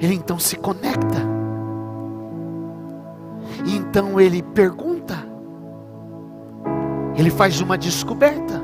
Ele 0.00 0.14
então 0.14 0.38
se 0.38 0.56
conecta. 0.56 1.18
E 3.66 3.76
então 3.76 4.18
ele 4.18 4.42
pergunta. 4.42 5.14
Ele 7.14 7.30
faz 7.30 7.60
uma 7.60 7.76
descoberta. 7.76 8.62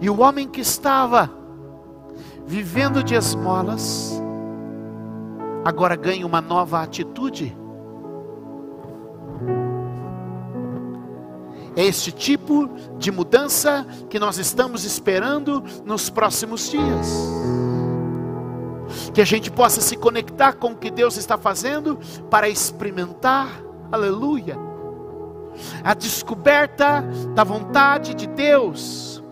E 0.00 0.08
o 0.08 0.20
homem 0.22 0.48
que 0.48 0.62
estava 0.62 1.30
vivendo 2.46 3.04
de 3.04 3.14
esmolas, 3.14 4.18
agora 5.62 5.96
ganha 5.96 6.26
uma 6.26 6.40
nova 6.40 6.80
atitude. 6.80 7.54
É 11.76 11.84
este 11.84 12.10
tipo 12.10 12.68
de 12.98 13.12
mudança 13.12 13.86
que 14.08 14.18
nós 14.18 14.38
estamos 14.38 14.84
esperando 14.84 15.62
nos 15.84 16.08
próximos 16.08 16.70
dias. 16.70 17.12
Que 19.12 19.20
a 19.20 19.26
gente 19.26 19.50
possa 19.50 19.82
se 19.82 19.94
conectar 19.94 20.54
com 20.54 20.68
o 20.68 20.76
que 20.76 20.90
Deus 20.90 21.18
está 21.18 21.36
fazendo 21.36 21.98
para 22.30 22.48
experimentar, 22.48 23.48
aleluia, 23.92 24.56
a 25.84 25.92
descoberta 25.92 27.04
da 27.34 27.44
vontade 27.44 28.14
de 28.14 28.26
Deus 28.26 29.22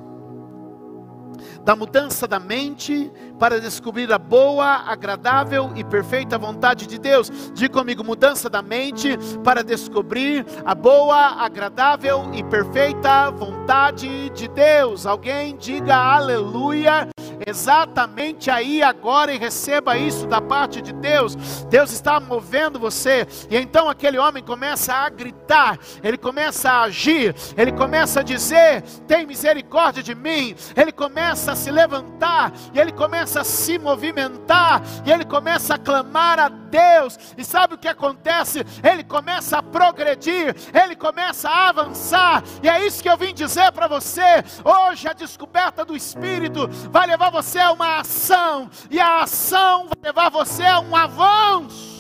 da 1.64 1.74
mudança 1.74 2.28
da 2.28 2.38
mente 2.38 3.10
para 3.44 3.60
descobrir 3.60 4.10
a 4.10 4.16
boa, 4.16 4.84
agradável 4.86 5.70
e 5.76 5.84
perfeita 5.84 6.38
vontade 6.38 6.86
de 6.86 6.98
Deus. 6.98 7.30
Diga 7.52 7.74
comigo, 7.74 8.02
mudança 8.02 8.48
da 8.48 8.62
mente 8.62 9.18
para 9.44 9.62
descobrir 9.62 10.46
a 10.64 10.74
boa, 10.74 11.44
agradável 11.44 12.30
e 12.32 12.42
perfeita 12.42 13.30
vontade 13.30 14.30
de 14.30 14.48
Deus. 14.48 15.04
Alguém 15.04 15.58
diga 15.58 15.94
aleluia 15.94 17.06
exatamente 17.46 18.50
aí 18.50 18.82
agora 18.82 19.32
e 19.32 19.38
receba 19.38 19.96
isso 19.96 20.26
da 20.26 20.40
parte 20.40 20.80
de 20.80 20.92
Deus. 20.92 21.34
Deus 21.68 21.92
está 21.92 22.20
movendo 22.20 22.78
você. 22.78 23.26
E 23.50 23.56
então 23.56 23.88
aquele 23.88 24.18
homem 24.18 24.42
começa 24.42 24.94
a 24.94 25.08
gritar, 25.08 25.78
ele 26.02 26.16
começa 26.16 26.70
a 26.70 26.82
agir, 26.82 27.34
ele 27.56 27.72
começa 27.72 28.20
a 28.20 28.22
dizer: 28.22 28.82
"Tem 29.06 29.26
misericórdia 29.26 30.02
de 30.02 30.14
mim". 30.14 30.54
Ele 30.76 30.92
começa 30.92 31.52
a 31.52 31.56
se 31.56 31.70
levantar 31.70 32.52
e 32.72 32.78
ele 32.78 32.92
começa 32.92 33.33
a 33.40 33.44
se 33.44 33.78
movimentar 33.78 34.82
e 35.04 35.10
ele 35.10 35.24
começa 35.24 35.74
a 35.74 35.78
clamar 35.78 36.38
a 36.38 36.48
Deus. 36.48 37.18
E 37.36 37.44
sabe 37.44 37.74
o 37.74 37.78
que 37.78 37.88
acontece? 37.88 38.64
Ele 38.82 39.04
começa 39.04 39.58
a 39.58 39.62
progredir, 39.62 40.54
ele 40.72 40.96
começa 40.96 41.48
a 41.48 41.68
avançar. 41.68 42.42
E 42.62 42.68
é 42.68 42.84
isso 42.86 43.02
que 43.02 43.08
eu 43.08 43.16
vim 43.16 43.34
dizer 43.34 43.72
para 43.72 43.86
você. 43.86 44.44
Hoje 44.64 45.08
a 45.08 45.12
descoberta 45.12 45.84
do 45.84 45.96
Espírito 45.96 46.68
vai 46.90 47.06
levar 47.06 47.30
você 47.30 47.58
a 47.58 47.72
uma 47.72 47.98
ação, 47.98 48.70
e 48.90 49.00
a 49.00 49.22
ação 49.22 49.88
vai 49.88 49.98
levar 50.02 50.30
você 50.30 50.64
a 50.64 50.80
um 50.80 50.94
avanço. 50.94 51.93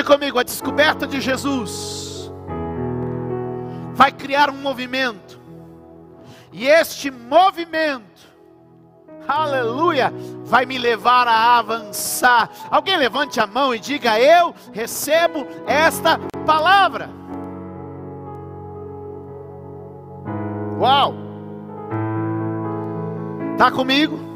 Diga 0.00 0.14
comigo, 0.14 0.38
a 0.38 0.42
descoberta 0.42 1.06
de 1.06 1.20
Jesus 1.20 2.32
vai 3.92 4.10
criar 4.10 4.48
um 4.48 4.56
movimento. 4.56 5.38
E 6.50 6.66
este 6.66 7.10
movimento, 7.10 8.02
aleluia, 9.28 10.10
vai 10.42 10.64
me 10.64 10.78
levar 10.78 11.28
a 11.28 11.58
avançar. 11.58 12.48
Alguém 12.70 12.96
levante 12.96 13.40
a 13.40 13.46
mão 13.46 13.74
e 13.74 13.78
diga: 13.78 14.18
Eu 14.18 14.54
recebo 14.72 15.46
esta 15.66 16.18
palavra. 16.46 17.10
Uau! 20.78 21.12
Está 23.52 23.70
comigo? 23.70 24.29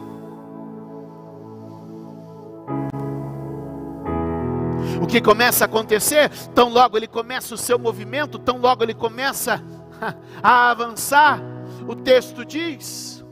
O 5.05 5.07
que 5.07 5.21
começa 5.21 5.65
a 5.65 5.67
acontecer, 5.67 6.31
tão 6.55 6.71
logo 6.71 6.97
ele 6.97 7.07
começa 7.07 7.55
o 7.55 7.59
seu 7.59 7.79
movimento, 7.79 8.39
tão 8.39 8.57
logo 8.57 8.83
ele 8.83 8.95
começa 8.95 9.63
a 10.43 10.71
avançar, 10.71 11.43
o 11.87 11.95
texto 11.95 12.43
diz, 12.43 13.23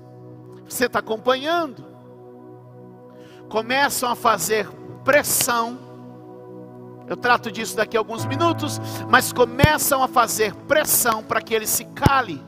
você 0.69 0.85
está 0.85 0.99
acompanhando, 0.99 1.83
começam 3.49 4.11
a 4.11 4.15
fazer 4.15 4.69
pressão, 5.03 5.79
eu 7.09 7.17
trato 7.17 7.51
disso 7.51 7.75
daqui 7.75 7.97
a 7.97 8.01
alguns 8.01 8.27
minutos, 8.27 8.79
mas 9.09 9.33
começam 9.33 10.03
a 10.03 10.09
fazer 10.09 10.55
pressão 10.69 11.23
para 11.23 11.41
que 11.41 11.55
ele 11.55 11.67
se 11.67 11.87
cale. 11.87 12.45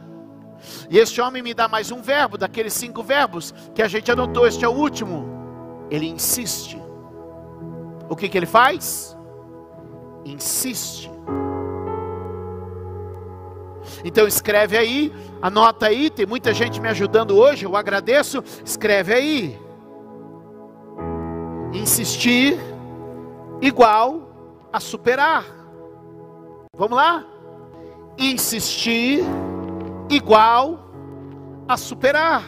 E 0.91 0.99
este 0.99 1.23
homem 1.23 1.43
me 1.43 1.55
dá 1.55 1.67
mais 1.67 1.91
um 1.91 2.03
verbo, 2.03 2.37
daqueles 2.37 2.75
cinco 2.75 3.03
verbos 3.03 3.55
que 3.75 3.81
a 3.81 3.89
gente 3.89 4.13
anotou, 4.13 4.47
este 4.47 4.67
é 4.67 4.69
o 4.69 4.73
último. 4.73 5.87
Ele 5.91 6.07
insiste. 6.07 6.79
O 8.07 8.15
que, 8.15 8.29
que 8.29 8.37
ele 8.37 8.45
faz? 8.45 9.14
Insiste. 10.25 11.11
Então 14.05 14.27
escreve 14.27 14.77
aí, 14.77 15.13
anota 15.41 15.87
aí, 15.87 16.11
tem 16.11 16.27
muita 16.27 16.53
gente 16.53 16.81
me 16.81 16.89
ajudando 16.89 17.37
hoje, 17.37 17.65
eu 17.65 17.77
agradeço. 17.77 18.43
Escreve 18.65 19.15
aí. 19.15 19.59
Insistir 21.73 22.59
igual 23.61 24.69
a 24.73 24.81
superar. 24.81 25.45
Vamos 26.77 26.97
lá? 26.97 27.25
Insistir 28.19 29.25
igual 30.11 30.79
a 31.69 31.77
superar. 31.77 32.43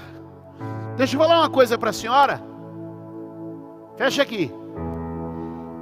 Deixa 0.97 1.17
eu 1.17 1.21
falar 1.21 1.41
uma 1.41 1.51
coisa 1.51 1.77
para 1.77 1.91
a 1.91 1.93
senhora. 1.93 2.43
Fecha 3.97 4.23
aqui. 4.23 4.53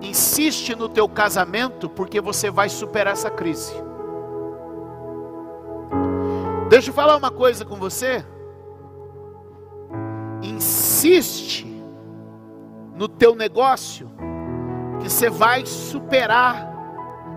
Insiste 0.04 0.76
no 0.76 0.88
teu 0.88 1.08
casamento 1.08 1.88
porque 1.88 2.20
você 2.20 2.50
vai 2.50 2.68
superar 2.68 3.14
essa 3.14 3.30
crise. 3.30 3.72
Deixa 6.68 6.90
eu 6.90 6.94
falar 6.94 7.16
uma 7.16 7.30
coisa 7.30 7.64
com 7.64 7.76
você. 7.76 8.24
Insiste 10.42 11.66
no 12.94 13.08
teu 13.08 13.34
negócio 13.34 14.10
que 15.00 15.08
você 15.08 15.30
vai 15.30 15.64
superar 15.64 16.68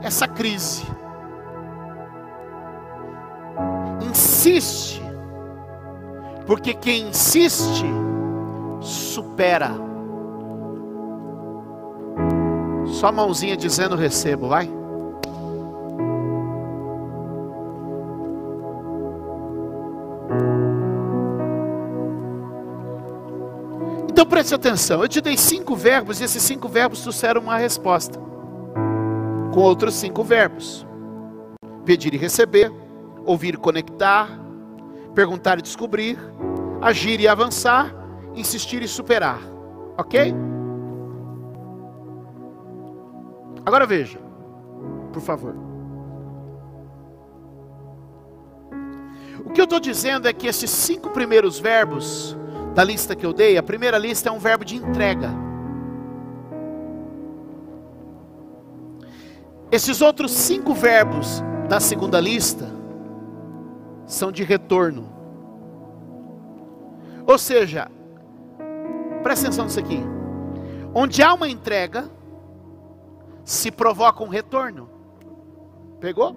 essa 0.02 0.28
crise. 0.28 0.86
Insiste, 4.02 5.02
porque 6.46 6.74
quem 6.74 7.10
insiste 7.10 7.86
supera. 8.82 9.87
Só 12.98 13.12
mãozinha 13.12 13.56
dizendo 13.56 13.96
recebo, 13.96 14.48
vai. 14.48 14.68
Então 24.10 24.26
preste 24.26 24.56
atenção, 24.56 25.04
eu 25.04 25.08
te 25.08 25.22
dei 25.22 25.38
cinco 25.38 25.76
verbos 25.76 26.20
e 26.20 26.24
esses 26.24 26.42
cinco 26.42 26.68
verbos 26.68 27.02
trouxeram 27.02 27.40
uma 27.40 27.56
resposta. 27.56 28.20
Com 29.54 29.62
outros 29.62 29.94
cinco 29.94 30.24
verbos: 30.24 30.84
pedir 31.86 32.16
e 32.16 32.18
receber, 32.18 32.74
ouvir 33.24 33.54
e 33.54 33.58
conectar, 33.58 34.28
perguntar 35.14 35.60
e 35.60 35.62
descobrir, 35.62 36.18
agir 36.82 37.20
e 37.20 37.28
avançar, 37.28 37.94
insistir 38.34 38.82
e 38.82 38.88
superar. 38.88 39.40
Ok? 39.96 40.47
Agora 43.68 43.86
veja, 43.86 44.18
por 45.12 45.22
favor. 45.22 45.54
O 49.46 49.50
que 49.50 49.60
eu 49.60 49.66
estou 49.66 49.78
dizendo 49.78 50.26
é 50.26 50.32
que 50.32 50.48
esses 50.48 50.70
cinco 50.70 51.10
primeiros 51.10 51.60
verbos 51.60 52.38
da 52.74 52.82
lista 52.82 53.14
que 53.14 53.26
eu 53.26 53.34
dei, 53.34 53.58
a 53.58 53.64
primeira 53.64 53.98
lista 53.98 54.30
é 54.30 54.32
um 54.32 54.40
verbo 54.40 54.64
de 54.64 54.78
entrega. 54.78 55.32
Esses 59.70 60.00
outros 60.00 60.32
cinco 60.32 60.74
verbos 60.74 61.44
da 61.68 61.82
segunda 61.82 62.22
lista 62.22 62.72
são 64.06 64.32
de 64.32 64.46
retorno. 64.46 65.12
Ou 67.26 67.38
seja, 67.38 67.92
presta 69.24 69.48
atenção 69.48 69.66
nisso 69.66 69.80
aqui. 69.82 70.02
Onde 70.96 71.22
há 71.22 71.34
uma 71.34 71.50
entrega, 71.50 72.10
se 73.48 73.72
provoca 73.72 74.24
um 74.24 74.28
retorno. 74.28 74.90
Pegou? 76.00 76.36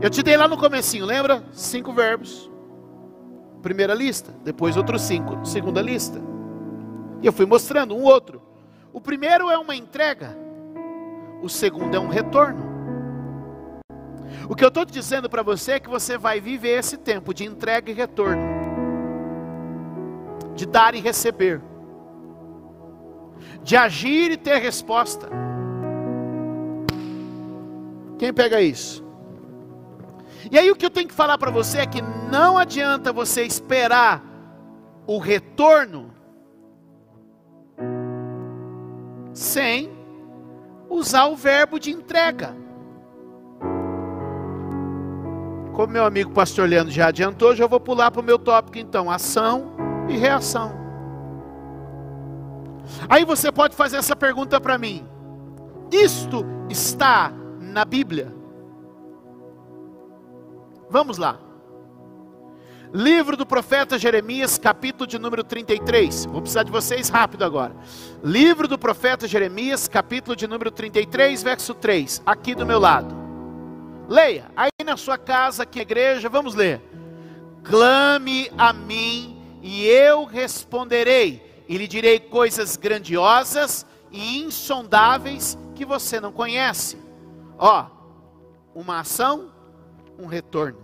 Eu 0.00 0.10
te 0.10 0.22
dei 0.22 0.36
lá 0.36 0.46
no 0.46 0.58
comecinho, 0.58 1.06
lembra? 1.06 1.44
Cinco 1.52 1.92
verbos 1.92 2.52
primeira 3.62 3.94
lista, 3.94 4.34
depois 4.42 4.76
outros 4.76 5.02
cinco, 5.02 5.46
segunda 5.46 5.80
lista. 5.80 6.20
E 7.22 7.26
eu 7.26 7.32
fui 7.32 7.46
mostrando 7.46 7.96
um 7.96 8.02
outro. 8.02 8.42
O 8.92 9.00
primeiro 9.00 9.48
é 9.48 9.56
uma 9.56 9.74
entrega, 9.74 10.36
o 11.40 11.48
segundo 11.48 11.96
é 11.96 12.00
um 12.00 12.08
retorno. 12.08 12.70
O 14.48 14.54
que 14.54 14.64
eu 14.64 14.68
estou 14.68 14.84
dizendo 14.84 15.30
para 15.30 15.42
você 15.42 15.72
é 15.72 15.80
que 15.80 15.88
você 15.88 16.18
vai 16.18 16.40
viver 16.40 16.78
esse 16.78 16.98
tempo 16.98 17.32
de 17.32 17.44
entrega 17.44 17.90
e 17.90 17.94
retorno, 17.94 18.42
de 20.54 20.66
dar 20.66 20.94
e 20.94 21.00
receber, 21.00 21.62
de 23.62 23.76
agir 23.76 24.32
e 24.32 24.36
ter 24.36 24.58
resposta. 24.58 25.28
Quem 28.18 28.32
pega 28.32 28.60
isso? 28.60 29.04
E 30.50 30.58
aí 30.58 30.70
o 30.70 30.76
que 30.76 30.84
eu 30.84 30.90
tenho 30.90 31.08
que 31.08 31.14
falar 31.14 31.38
para 31.38 31.50
você 31.50 31.78
é 31.78 31.86
que 31.86 32.02
não 32.30 32.58
adianta 32.58 33.12
você 33.12 33.44
esperar 33.44 34.22
o 35.06 35.18
retorno 35.18 36.12
sem 39.32 39.90
usar 40.88 41.26
o 41.26 41.36
verbo 41.36 41.78
de 41.78 41.90
entrega. 41.90 42.54
Como 45.72 45.92
meu 45.92 46.04
amigo 46.04 46.30
pastor 46.32 46.68
Leandro 46.68 46.92
já 46.92 47.06
adiantou, 47.06 47.56
já 47.56 47.66
vou 47.66 47.80
pular 47.80 48.10
para 48.10 48.20
o 48.20 48.24
meu 48.24 48.38
tópico 48.38 48.78
então, 48.78 49.10
ação 49.10 49.72
e 50.08 50.16
reação. 50.16 50.81
Aí 53.08 53.24
você 53.24 53.50
pode 53.50 53.74
fazer 53.74 53.96
essa 53.96 54.16
pergunta 54.16 54.60
para 54.60 54.78
mim: 54.78 55.06
isto 55.90 56.44
está 56.68 57.32
na 57.60 57.84
Bíblia? 57.84 58.34
Vamos 60.90 61.18
lá. 61.18 61.38
Livro 62.94 63.38
do 63.38 63.46
profeta 63.46 63.98
Jeremias, 63.98 64.58
capítulo 64.58 65.06
de 65.06 65.18
número 65.18 65.42
33. 65.42 66.26
Vou 66.26 66.42
precisar 66.42 66.62
de 66.62 66.70
vocês 66.70 67.08
rápido 67.08 67.42
agora. 67.42 67.74
Livro 68.22 68.68
do 68.68 68.78
profeta 68.78 69.26
Jeremias, 69.26 69.88
capítulo 69.88 70.36
de 70.36 70.46
número 70.46 70.70
33, 70.70 71.42
verso 71.42 71.72
3. 71.72 72.22
Aqui 72.26 72.54
do 72.54 72.66
meu 72.66 72.78
lado. 72.78 73.14
Leia. 74.06 74.50
Aí 74.54 74.70
na 74.84 74.98
sua 74.98 75.16
casa, 75.16 75.62
aqui 75.62 75.78
na 75.78 75.82
igreja, 75.82 76.28
vamos 76.28 76.54
ler. 76.54 76.82
Clame 77.64 78.50
a 78.58 78.74
mim 78.74 79.40
e 79.62 79.86
eu 79.86 80.24
responderei, 80.24 81.42
e 81.68 81.76
lhe 81.76 81.86
direi 81.86 82.20
coisas 82.20 82.76
grandiosas 82.76 83.86
e 84.10 84.42
insondáveis 84.42 85.58
que 85.74 85.84
você 85.84 86.20
não 86.20 86.32
conhece. 86.32 86.98
Ó, 87.58 87.86
uma 88.74 89.00
ação 89.00 89.50
um 90.18 90.26
retorno. 90.26 90.78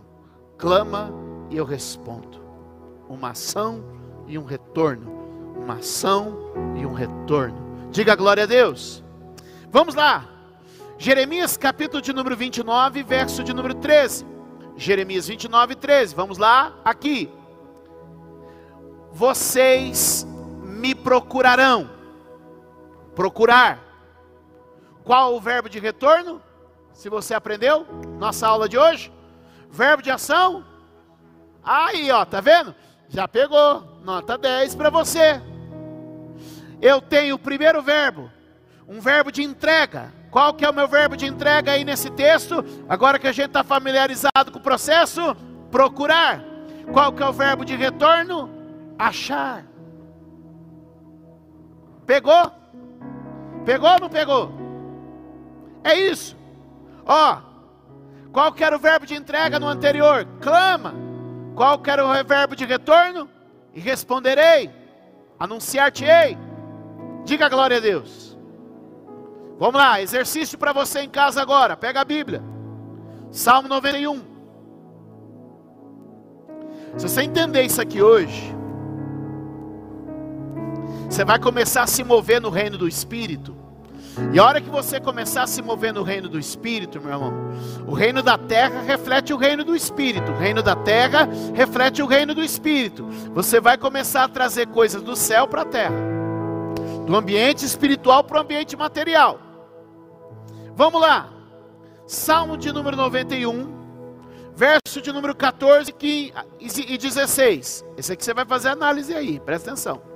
Clama 0.56 1.12
e 1.50 1.56
eu 1.56 1.64
respondo. 1.64 2.42
Uma 3.08 3.30
ação 3.30 3.84
e 4.26 4.38
um 4.38 4.44
retorno. 4.44 5.10
Uma 5.56 5.74
ação 5.74 6.36
e 6.76 6.84
um 6.84 6.92
retorno. 6.92 7.88
Diga 7.90 8.16
glória 8.16 8.42
a 8.42 8.46
Deus. 8.46 9.02
Vamos 9.70 9.94
lá. 9.94 10.28
Jeremias 10.98 11.56
capítulo 11.56 12.02
de 12.02 12.12
número 12.12 12.36
29, 12.36 13.02
verso 13.04 13.44
de 13.44 13.54
número 13.54 13.74
13. 13.74 14.26
Jeremias 14.76 15.28
29, 15.28 15.76
13. 15.76 16.14
Vamos 16.14 16.38
lá, 16.38 16.74
aqui. 16.84 17.30
Vocês 19.12 20.26
me 20.78 20.94
procurarão. 20.94 21.90
Procurar. 23.14 23.80
Qual 25.04 25.34
o 25.34 25.40
verbo 25.40 25.68
de 25.68 25.78
retorno? 25.78 26.40
Se 26.92 27.08
você 27.08 27.34
aprendeu, 27.34 27.86
nossa 28.18 28.46
aula 28.46 28.68
de 28.68 28.78
hoje. 28.78 29.12
Verbo 29.70 30.02
de 30.02 30.10
ação? 30.10 30.64
Aí, 31.62 32.10
ó, 32.10 32.24
tá 32.24 32.40
vendo? 32.40 32.74
Já 33.08 33.26
pegou. 33.26 34.00
Nota 34.02 34.38
10 34.38 34.74
para 34.74 34.90
você. 34.90 35.42
Eu 36.80 37.00
tenho 37.00 37.34
o 37.34 37.38
primeiro 37.38 37.82
verbo, 37.82 38.30
um 38.86 39.00
verbo 39.00 39.32
de 39.32 39.42
entrega. 39.42 40.12
Qual 40.30 40.54
que 40.54 40.64
é 40.64 40.70
o 40.70 40.74
meu 40.74 40.86
verbo 40.86 41.16
de 41.16 41.26
entrega 41.26 41.72
aí 41.72 41.84
nesse 41.84 42.10
texto? 42.10 42.64
Agora 42.88 43.18
que 43.18 43.26
a 43.26 43.32
gente 43.32 43.48
está 43.48 43.64
familiarizado 43.64 44.52
com 44.52 44.58
o 44.58 44.62
processo, 44.62 45.36
procurar. 45.70 46.40
Qual 46.92 47.12
que 47.12 47.22
é 47.22 47.26
o 47.26 47.32
verbo 47.32 47.64
de 47.64 47.74
retorno? 47.74 48.50
Achar. 48.98 49.67
Pegou? 52.08 52.50
Pegou 53.66 53.90
ou 53.90 54.00
não 54.00 54.08
pegou? 54.08 54.50
É 55.84 55.94
isso. 55.94 56.34
Ó, 57.04 57.36
qual 58.32 58.50
que 58.50 58.64
era 58.64 58.74
o 58.74 58.78
verbo 58.78 59.04
de 59.04 59.14
entrega 59.14 59.60
no 59.60 59.68
anterior? 59.68 60.26
Clama. 60.40 60.94
Qual 61.54 61.78
que 61.78 61.90
era 61.90 62.02
o 62.02 62.24
verbo 62.24 62.56
de 62.56 62.64
retorno? 62.64 63.28
E 63.74 63.80
responderei. 63.80 64.70
Anunciar-te-ei. 65.38 66.38
Diga 67.26 67.46
glória 67.50 67.76
a 67.76 67.80
Deus. 67.80 68.38
Vamos 69.58 69.74
lá, 69.74 70.00
exercício 70.00 70.56
para 70.56 70.72
você 70.72 71.00
em 71.00 71.10
casa 71.10 71.42
agora. 71.42 71.76
Pega 71.76 72.00
a 72.00 72.06
Bíblia. 72.06 72.42
Salmo 73.30 73.68
91. 73.68 74.22
Se 76.96 77.06
você 77.06 77.20
entender 77.20 77.64
isso 77.64 77.82
aqui 77.82 78.00
hoje, 78.00 78.56
você 81.18 81.24
vai 81.24 81.38
começar 81.40 81.82
a 81.82 81.86
se 81.88 82.04
mover 82.04 82.40
no 82.40 82.48
reino 82.48 82.78
do 82.78 82.86
Espírito. 82.86 83.56
E 84.32 84.38
a 84.38 84.44
hora 84.44 84.60
que 84.60 84.70
você 84.70 85.00
começar 85.00 85.42
a 85.42 85.46
se 85.48 85.60
mover 85.60 85.92
no 85.92 86.04
reino 86.04 86.28
do 86.28 86.38
Espírito, 86.38 87.00
meu 87.00 87.10
irmão, 87.10 87.32
o 87.88 87.92
reino 87.92 88.22
da 88.22 88.38
terra 88.38 88.82
reflete 88.82 89.32
o 89.32 89.36
reino 89.36 89.64
do 89.64 89.74
Espírito, 89.74 90.30
o 90.30 90.36
reino 90.36 90.62
da 90.62 90.76
terra 90.76 91.28
reflete 91.52 92.00
o 92.04 92.06
reino 92.06 92.36
do 92.36 92.44
Espírito. 92.44 93.04
Você 93.34 93.60
vai 93.60 93.76
começar 93.76 94.22
a 94.22 94.28
trazer 94.28 94.68
coisas 94.68 95.02
do 95.02 95.16
céu 95.16 95.48
para 95.48 95.62
a 95.62 95.64
terra, 95.64 95.96
do 97.04 97.16
ambiente 97.16 97.64
espiritual 97.64 98.22
para 98.22 98.38
o 98.38 98.40
ambiente 98.40 98.76
material. 98.76 99.40
Vamos 100.76 101.00
lá, 101.00 101.32
Salmo 102.06 102.56
de 102.56 102.70
número 102.70 102.96
91, 102.96 103.74
verso 104.54 105.02
de 105.02 105.10
número 105.12 105.34
14 105.34 105.92
e 106.00 106.96
16. 106.96 107.84
Esse 107.96 108.12
aqui 108.12 108.24
você 108.24 108.32
vai 108.32 108.44
fazer 108.44 108.68
análise 108.68 109.12
aí, 109.12 109.40
presta 109.40 109.72
atenção. 109.72 110.07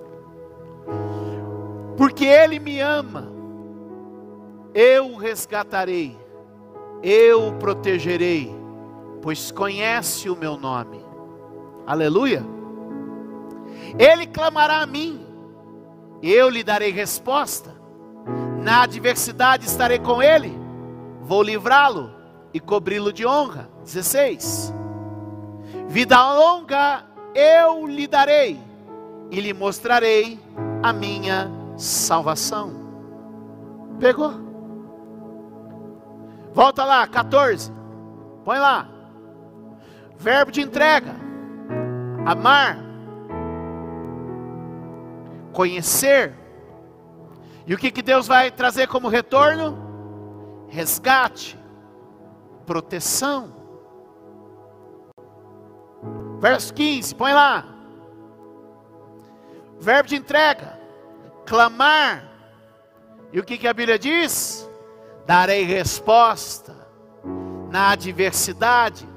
Porque 2.03 2.25
Ele 2.25 2.59
me 2.59 2.81
ama, 2.81 3.33
eu 4.75 5.13
o 5.13 5.17
resgatarei, 5.17 6.19
eu 7.01 7.47
o 7.47 7.53
protegerei, 7.53 8.53
pois 9.23 9.53
conhece 9.53 10.29
o 10.29 10.35
meu 10.35 10.57
nome. 10.57 11.01
Aleluia. 11.87 12.45
Ele 13.97 14.27
clamará 14.27 14.83
a 14.83 14.87
mim, 14.87 15.25
eu 16.21 16.49
lhe 16.49 16.65
darei 16.65 16.91
resposta. 16.91 17.73
Na 18.61 18.83
adversidade 18.83 19.67
estarei 19.67 20.01
com 20.01 20.21
ele, 20.21 20.53
vou 21.21 21.41
livrá-lo 21.41 22.11
e 22.53 22.59
cobri-lo 22.59 23.13
de 23.13 23.25
honra. 23.25 23.71
16. 23.85 24.75
Vida 25.87 26.21
longa 26.35 27.05
eu 27.33 27.87
lhe 27.87 28.09
darei 28.09 28.59
e 29.31 29.41
lhe 29.41 29.53
mostrarei 29.53 30.41
a 30.83 30.93
minha 30.93 31.62
salvação. 31.77 32.73
Pegou? 33.99 34.33
Volta 36.53 36.85
lá, 36.85 37.07
14. 37.07 37.73
Põe 38.45 38.59
lá. 38.59 38.89
Verbo 40.17 40.51
de 40.53 40.61
entrega. 40.61 41.15
Amar. 42.27 42.79
Conhecer. 45.53 46.35
E 47.67 47.75
o 47.75 47.79
que, 47.79 47.91
que 47.91 48.03
Deus 48.03 48.27
vai 48.27 48.51
trazer 48.51 48.89
como 48.89 49.09
retorno? 49.09 50.67
Resgate. 50.69 51.59
Proteção. 52.67 53.63
Verso 56.43 56.75
15, 56.75 57.15
põe 57.15 57.33
lá. 57.33 57.65
Verbo 59.79 60.09
de 60.09 60.17
entrega, 60.17 60.77
clamar. 61.47 62.25
E 63.33 63.41
o 63.41 63.45
que, 63.45 63.59
que 63.59 63.69
a 63.69 63.73
Bíblia 63.73 63.99
diz? 63.99 64.69
Darei 65.27 65.65
resposta. 65.65 66.77
Na 67.71 67.93
adversidade, 67.93 69.09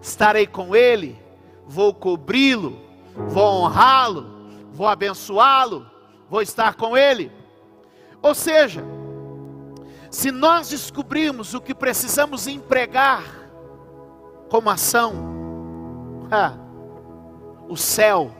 estarei 0.00 0.46
com 0.46 0.76
Ele, 0.76 1.20
vou 1.66 1.92
cobri-lo, 1.92 2.80
vou 3.16 3.64
honrá-lo, 3.64 4.24
vou 4.70 4.86
abençoá-lo, 4.86 5.84
vou 6.30 6.40
estar 6.40 6.74
com 6.74 6.96
Ele. 6.96 7.32
Ou 8.22 8.32
seja, 8.32 8.84
se 10.08 10.30
nós 10.30 10.68
descobrirmos 10.68 11.52
o 11.52 11.60
que 11.60 11.74
precisamos 11.74 12.46
empregar 12.46 13.24
como 14.48 14.70
ação, 14.70 15.12
o 17.68 17.76
céu 17.76 18.30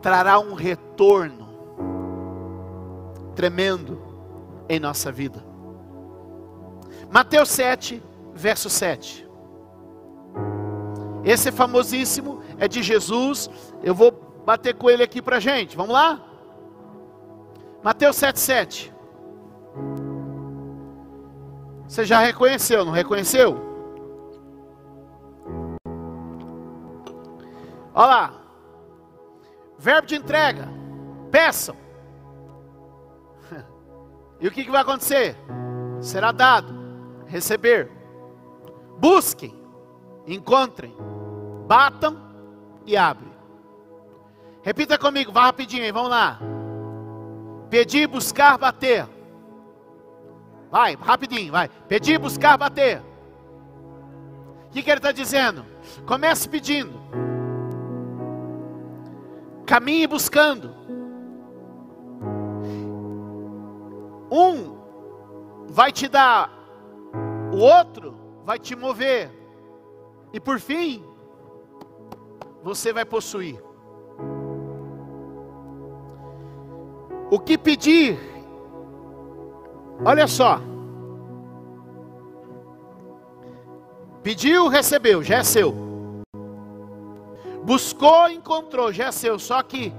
trará 0.00 0.40
um 0.40 0.54
retorno 0.54 1.51
tremendo 3.34 4.00
em 4.68 4.78
nossa 4.78 5.10
vida. 5.10 5.44
Mateus 7.10 7.48
7, 7.50 8.02
verso 8.34 8.70
7. 8.70 9.28
Esse 11.24 11.50
é 11.50 11.52
famosíssimo, 11.52 12.42
é 12.58 12.66
de 12.66 12.82
Jesus. 12.82 13.48
Eu 13.82 13.94
vou 13.94 14.12
bater 14.44 14.74
com 14.74 14.90
ele 14.90 15.02
aqui 15.02 15.20
para 15.22 15.38
gente. 15.38 15.76
Vamos 15.76 15.92
lá? 15.92 16.20
Mateus 17.82 18.16
7, 18.16 18.38
7. 18.38 18.94
Você 21.86 22.04
já 22.04 22.20
reconheceu, 22.20 22.84
não 22.84 22.92
reconheceu? 22.92 23.60
Olha 27.94 28.06
lá. 28.06 28.34
Verbo 29.78 30.06
de 30.06 30.16
entrega. 30.16 30.68
Peçam. 31.30 31.81
E 34.42 34.48
o 34.48 34.50
que, 34.50 34.64
que 34.64 34.70
vai 34.70 34.82
acontecer? 34.82 35.36
Será 36.00 36.32
dado. 36.32 36.74
Receber. 37.26 37.88
Busquem. 38.98 39.54
Encontrem. 40.26 40.92
Batam 41.68 42.20
e 42.84 42.96
abrem. 42.96 43.32
Repita 44.62 44.98
comigo, 44.98 45.32
vá 45.32 45.44
rapidinho 45.44 45.84
aí, 45.84 45.92
vamos 45.92 46.10
lá. 46.10 46.40
Pedir, 47.70 48.08
buscar, 48.08 48.58
bater. 48.58 49.06
Vai, 50.70 50.96
rapidinho, 50.96 51.52
vai. 51.52 51.68
Pedir, 51.88 52.18
buscar, 52.18 52.56
bater. 52.56 53.00
O 54.66 54.70
que, 54.72 54.82
que 54.82 54.90
ele 54.90 54.98
está 54.98 55.12
dizendo? 55.12 55.64
Comece 56.04 56.48
pedindo. 56.48 57.00
Caminhe 59.66 60.06
buscando. 60.06 60.81
Um 64.34 65.66
vai 65.68 65.92
te 65.92 66.08
dar, 66.08 66.50
o 67.52 67.58
outro 67.58 68.14
vai 68.46 68.58
te 68.58 68.74
mover. 68.74 69.30
E 70.32 70.40
por 70.40 70.58
fim, 70.58 71.04
você 72.62 72.94
vai 72.94 73.04
possuir. 73.04 73.62
O 77.30 77.38
que 77.38 77.58
pedir, 77.58 78.18
olha 80.02 80.26
só. 80.26 80.58
Pediu, 84.22 84.68
recebeu, 84.68 85.22
já 85.22 85.38
é 85.38 85.44
seu. 85.44 85.74
Buscou, 87.64 88.30
encontrou, 88.30 88.90
já 88.92 89.06
é 89.06 89.12
seu. 89.12 89.38
Só 89.38 89.62
que 89.62 89.92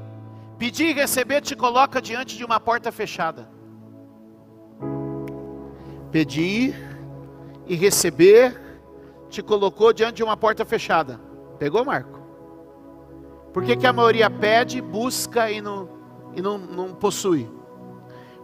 pedir 0.57 0.89
e 0.89 0.93
receber 0.93 1.41
te 1.41 1.55
coloca 1.55 2.01
diante 2.01 2.35
de 2.35 2.43
uma 2.43 2.59
porta 2.59 2.91
fechada. 2.91 3.47
Pedir 6.13 6.75
e 7.65 7.75
receber 7.75 8.55
te 9.29 9.41
colocou 9.41 9.91
diante 9.91 10.17
de 10.17 10.23
uma 10.23 10.37
porta 10.37 10.63
fechada. 10.63 11.19
Pegou, 11.57 11.83
Marco? 11.83 12.21
Por 13.51 13.63
que, 13.63 13.75
que 13.75 13.87
a 13.87 13.91
maioria 13.91 14.29
pede, 14.29 14.79
busca 14.79 15.49
e 15.49 15.59
não, 15.59 15.89
e 16.35 16.41
não, 16.41 16.59
não 16.59 16.93
possui? 16.93 17.49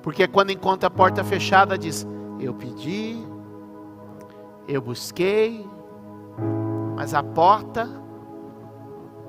Porque 0.01 0.27
quando 0.27 0.51
encontra 0.51 0.88
a 0.88 0.91
porta 0.91 1.23
fechada, 1.23 1.77
diz: 1.77 2.08
Eu 2.39 2.55
pedi, 2.55 3.23
eu 4.67 4.82
busquei, 4.82 5.63
mas 6.95 7.13
a 7.13 7.21
porta 7.21 7.88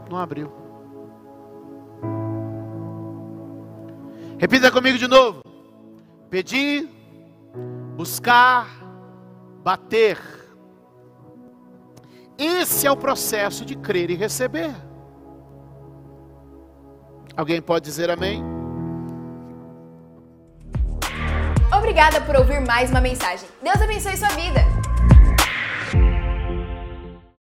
não 0.08 0.16
abriu. 0.16 0.50
Repita 4.38 4.70
comigo 4.70 4.96
de 4.96 5.06
novo: 5.06 5.42
pedir, 6.30 6.88
buscar, 8.00 8.66
bater. 9.62 10.16
Esse 12.38 12.86
é 12.86 12.90
o 12.90 12.96
processo 12.96 13.62
de 13.62 13.76
crer 13.76 14.08
e 14.08 14.14
receber. 14.14 14.74
Alguém 17.36 17.60
pode 17.60 17.84
dizer 17.84 18.08
amém? 18.08 18.42
Obrigada 21.76 22.22
por 22.22 22.36
ouvir 22.36 22.62
mais 22.62 22.90
uma 22.90 23.02
mensagem. 23.02 23.46
Deus 23.62 23.82
abençoe 23.82 24.16
sua 24.16 24.28
vida. 24.28 24.60